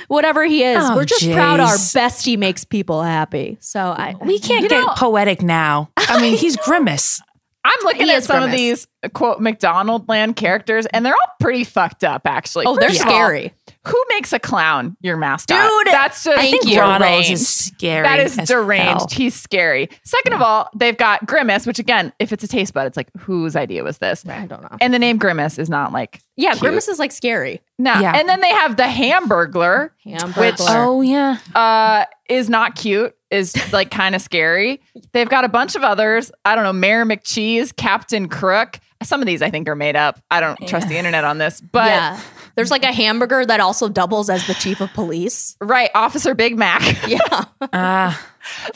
[0.10, 1.96] Whatever he is, Oh, we're just proud our jeez.
[1.96, 3.58] bestie makes people happy.
[3.62, 5.90] So I, we can't get know- poetic now.
[5.98, 7.22] I mean, he's grimace.
[7.64, 11.36] I'm looking He at is some of these quote McDonald land characters, and they're all
[11.40, 12.24] pretty fucked up.
[12.26, 13.54] Actually, oh, they're First of all, scary.
[13.88, 15.58] Who makes a clown your mascot?
[15.70, 16.80] Dude, that's just I think you.
[16.80, 17.32] Ronald's deranged.
[17.32, 18.04] is scary.
[18.04, 18.86] That is as deranged.
[18.86, 19.08] hell.
[19.12, 19.90] He's scary.
[20.04, 23.10] Second of all, they've got Grimace, which again, if it's a taste bud, it's like
[23.20, 24.26] whose idea was this?
[24.28, 24.78] I don't know.
[24.82, 26.62] And the name Grimace is not like Yeah, cute.
[26.62, 27.62] Grimace is like scary.
[27.78, 28.00] no.
[28.00, 28.14] Yeah.
[28.16, 30.86] And then they have the Hamburglar, Hamburglar.
[30.86, 31.38] Oh yeah.
[31.56, 33.16] uh, is not cute.
[33.32, 34.82] Is like kind of scary.
[35.14, 36.32] They've got a bunch of others.
[36.46, 38.80] I don't know, Mayor McCheese, Captain Crook.
[39.04, 40.20] Some of these I think are made up.
[40.32, 42.20] I don't trust the internet on this, but yeah.
[42.60, 45.56] There's like a hamburger that also doubles as the chief of police.
[45.62, 46.82] right, Officer Big Mac.
[47.08, 47.46] Yeah.
[47.74, 48.28] Ah,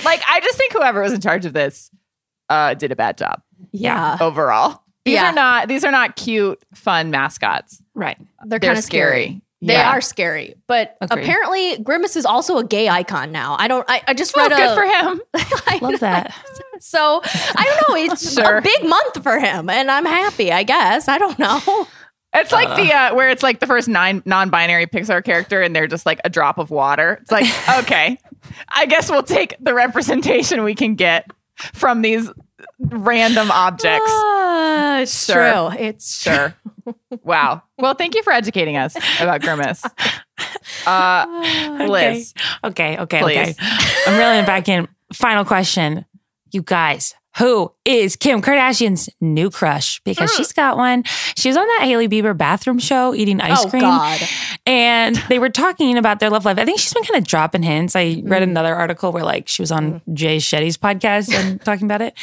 [0.06, 1.92] like I just think whoever was in charge of this
[2.50, 4.18] uh, did a bad job Yeah.
[4.22, 4.82] overall.
[5.06, 5.32] These Yeah.
[5.32, 7.82] are not these are not cute, fun mascots.
[7.94, 8.18] right.
[8.46, 9.12] They're, They're kind of scary.
[9.26, 9.42] scary.
[9.62, 9.92] They Yeah.
[9.92, 10.56] are scary.
[10.68, 11.24] But Agreed.
[11.24, 13.56] apparently Grimace is also a gay icon now.
[13.60, 15.22] I don't I, I just Oh, read a good for him.
[15.68, 16.34] I Love that.
[16.80, 18.14] So I don't know.
[18.14, 18.58] It's Sure.
[18.58, 20.52] a big month for him, and I'm happy.
[20.52, 21.88] I guess I don't know.
[22.36, 25.88] It's like the uh, where it's like the first nine non-binary Pixar character, and they're
[25.88, 27.20] just like a drop of water.
[27.22, 27.46] It's like
[27.84, 28.18] okay,
[28.70, 31.30] I guess we'll take the representation we can get
[31.74, 32.30] from these
[32.80, 34.10] random objects.
[34.12, 35.70] Ah, it's Sure.
[35.70, 35.78] true.
[35.80, 36.56] It's Sure.
[37.24, 37.62] wow.
[37.78, 39.84] Well, thank you for educating us about Grimace.
[40.86, 42.98] Uh, Liz, Okay.
[42.98, 43.22] Okay.
[43.22, 43.38] Please.
[43.38, 43.56] Okay.
[44.08, 44.88] I'm reeling it back in.
[45.14, 46.06] Final question,
[46.52, 47.14] you guys.
[47.40, 50.00] Who is Kim Kardashian's new crush?
[50.04, 50.38] Because Hmm.
[50.38, 51.04] she's got one.
[51.36, 53.82] She was on that Hailey Bieber bathroom show eating ice Oh, cream.
[53.82, 54.22] God.
[54.66, 56.58] And they were talking about their love life.
[56.58, 57.96] I think she's been kind of dropping hints.
[57.96, 58.30] I Mm.
[58.30, 62.14] read another article where like she was on Jay Shetty's podcast and talking about it.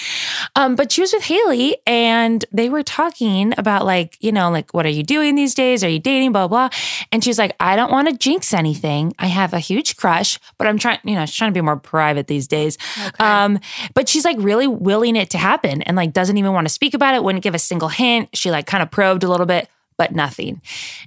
[0.57, 4.73] Um, but she was with Hailey and they were talking about like, you know, like
[4.73, 5.83] what are you doing these days?
[5.85, 6.33] Are you dating?
[6.33, 6.69] Blah blah.
[7.13, 9.13] And she's like, I don't want to jinx anything.
[9.19, 11.77] I have a huge crush, but I'm trying, you know, she's trying to be more
[11.77, 12.79] private these days.
[13.19, 13.59] Um,
[13.95, 16.95] but she's like really willing it to happen and like doesn't even want to speak
[16.95, 18.29] about it, wouldn't give a single hint.
[18.35, 20.61] She like kind of probed a little bit, but nothing.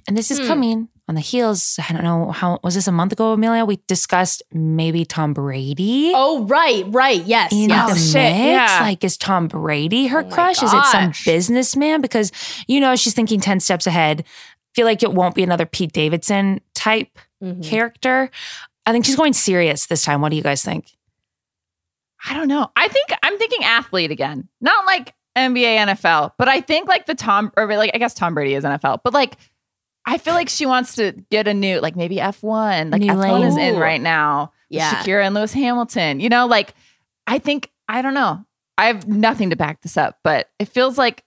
[0.08, 0.46] And this is Hmm.
[0.46, 1.78] coming on the heels.
[1.88, 3.64] I don't know how was this a month ago, Amelia?
[3.66, 6.12] We discussed maybe Tom Brady.
[6.14, 7.22] Oh, right, right.
[7.24, 7.92] Yes, In yes.
[7.92, 8.78] the shit, mix, yeah.
[8.80, 10.62] like is Tom Brady her Oh crush?
[10.62, 12.00] Is it some businessman?
[12.00, 12.32] Because
[12.66, 14.24] you know she's thinking ten steps ahead.
[14.74, 17.62] Feel like it won't be another Pete Davidson type Mhm.
[17.62, 18.30] character.
[18.86, 20.20] I think she's going serious this time.
[20.20, 20.86] What do you guys think?
[22.28, 22.70] I don't know.
[22.76, 27.14] I think I'm thinking athlete again, not like NBA, NFL, but I think like the
[27.14, 29.36] Tom or like I guess Tom Brady is NFL, but like
[30.06, 32.92] I feel like she wants to get a new like maybe F1.
[32.92, 34.52] Like New F1 is in right now.
[34.68, 34.92] Yeah.
[34.94, 36.20] Shakira and Lewis Hamilton.
[36.20, 36.74] You know, like
[37.26, 38.44] I think I don't know.
[38.78, 41.22] I have nothing to back this up, but it feels like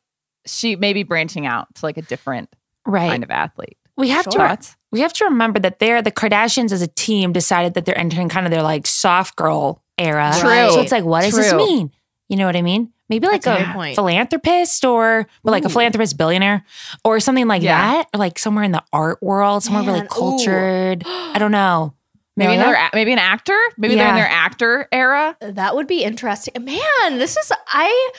[0.45, 2.49] she may be branching out to like a different
[2.85, 3.09] Right.
[3.09, 3.77] kind of athlete.
[3.97, 4.59] we have to
[4.93, 8.29] we have to remember that they're the Kardashians as a team decided that they're entering
[8.29, 10.31] kind of their like soft girl era.
[10.39, 10.71] True.
[10.71, 11.91] So it's like, what does this mean?
[12.29, 12.91] You know what I mean?
[13.09, 13.95] Maybe like That's a a, point.
[13.95, 16.65] philanthropist or but like a philanthropist billionaire
[17.05, 17.77] or something like Yeah.
[17.93, 18.07] that.
[18.13, 20.09] Or like somewhere in the art world, somewhere really Man, ooh.
[20.09, 21.03] cultured.
[21.07, 21.93] I don't know.
[22.35, 22.73] Maybe Amelia?
[22.73, 23.57] they're maybe an actor.
[23.77, 25.37] Maybe they're in their actor era.
[25.39, 26.53] That would be interesting.
[26.63, 28.11] Man, this is I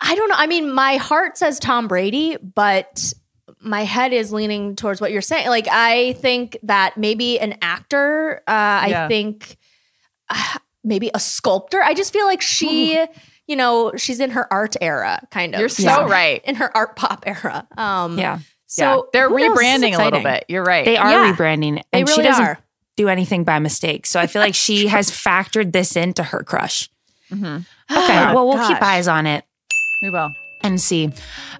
[0.00, 0.34] I don't know.
[0.36, 3.12] I mean, my heart says Tom Brady, but
[3.60, 5.46] my head is leaning towards what you're saying.
[5.48, 9.04] Like I think that maybe an actor, uh Yeah.
[9.04, 9.58] I think
[10.30, 11.82] uh, maybe a sculptor.
[11.82, 13.02] I just feel like she,
[13.46, 15.60] you know, she's in her art era kind of.
[15.60, 16.06] You're so Yeah.
[16.10, 16.42] right.
[16.44, 17.66] in her art pop era.
[17.76, 18.38] Um Yeah.
[18.66, 19.58] so yeah, they're who knows?
[19.58, 20.44] This is rebranding a little bit.
[20.48, 20.84] You're right.
[20.84, 21.32] They are Yeah.
[21.34, 22.58] rebranding They and really she doesn't are.
[22.96, 24.06] do anything by mistake.
[24.06, 26.88] So I feel like she has factored this into her crush.
[27.32, 27.64] Mhm.
[27.90, 28.18] Okay.
[28.18, 29.44] Oh, well, we'll keep eyes on it
[30.02, 30.30] We will.
[30.62, 31.10] and see.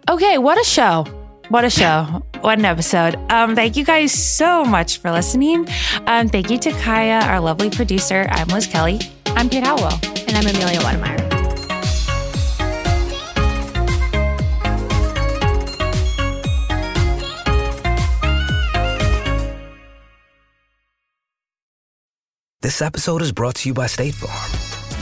[0.08, 1.04] Okay, what a show.
[1.50, 2.22] What a show.
[2.40, 3.16] What an episode.
[3.30, 5.68] Um, thank you guys so much for listening.
[6.06, 8.26] Um, thank you to Kaya, our lovely producer.
[8.30, 9.00] I'm Liz Kelly.
[9.36, 9.98] I'm Kate Halliwell.
[10.28, 11.34] And I'm Amelia Wedemeyer.
[22.62, 24.73] This episode is brought to you by State Farm.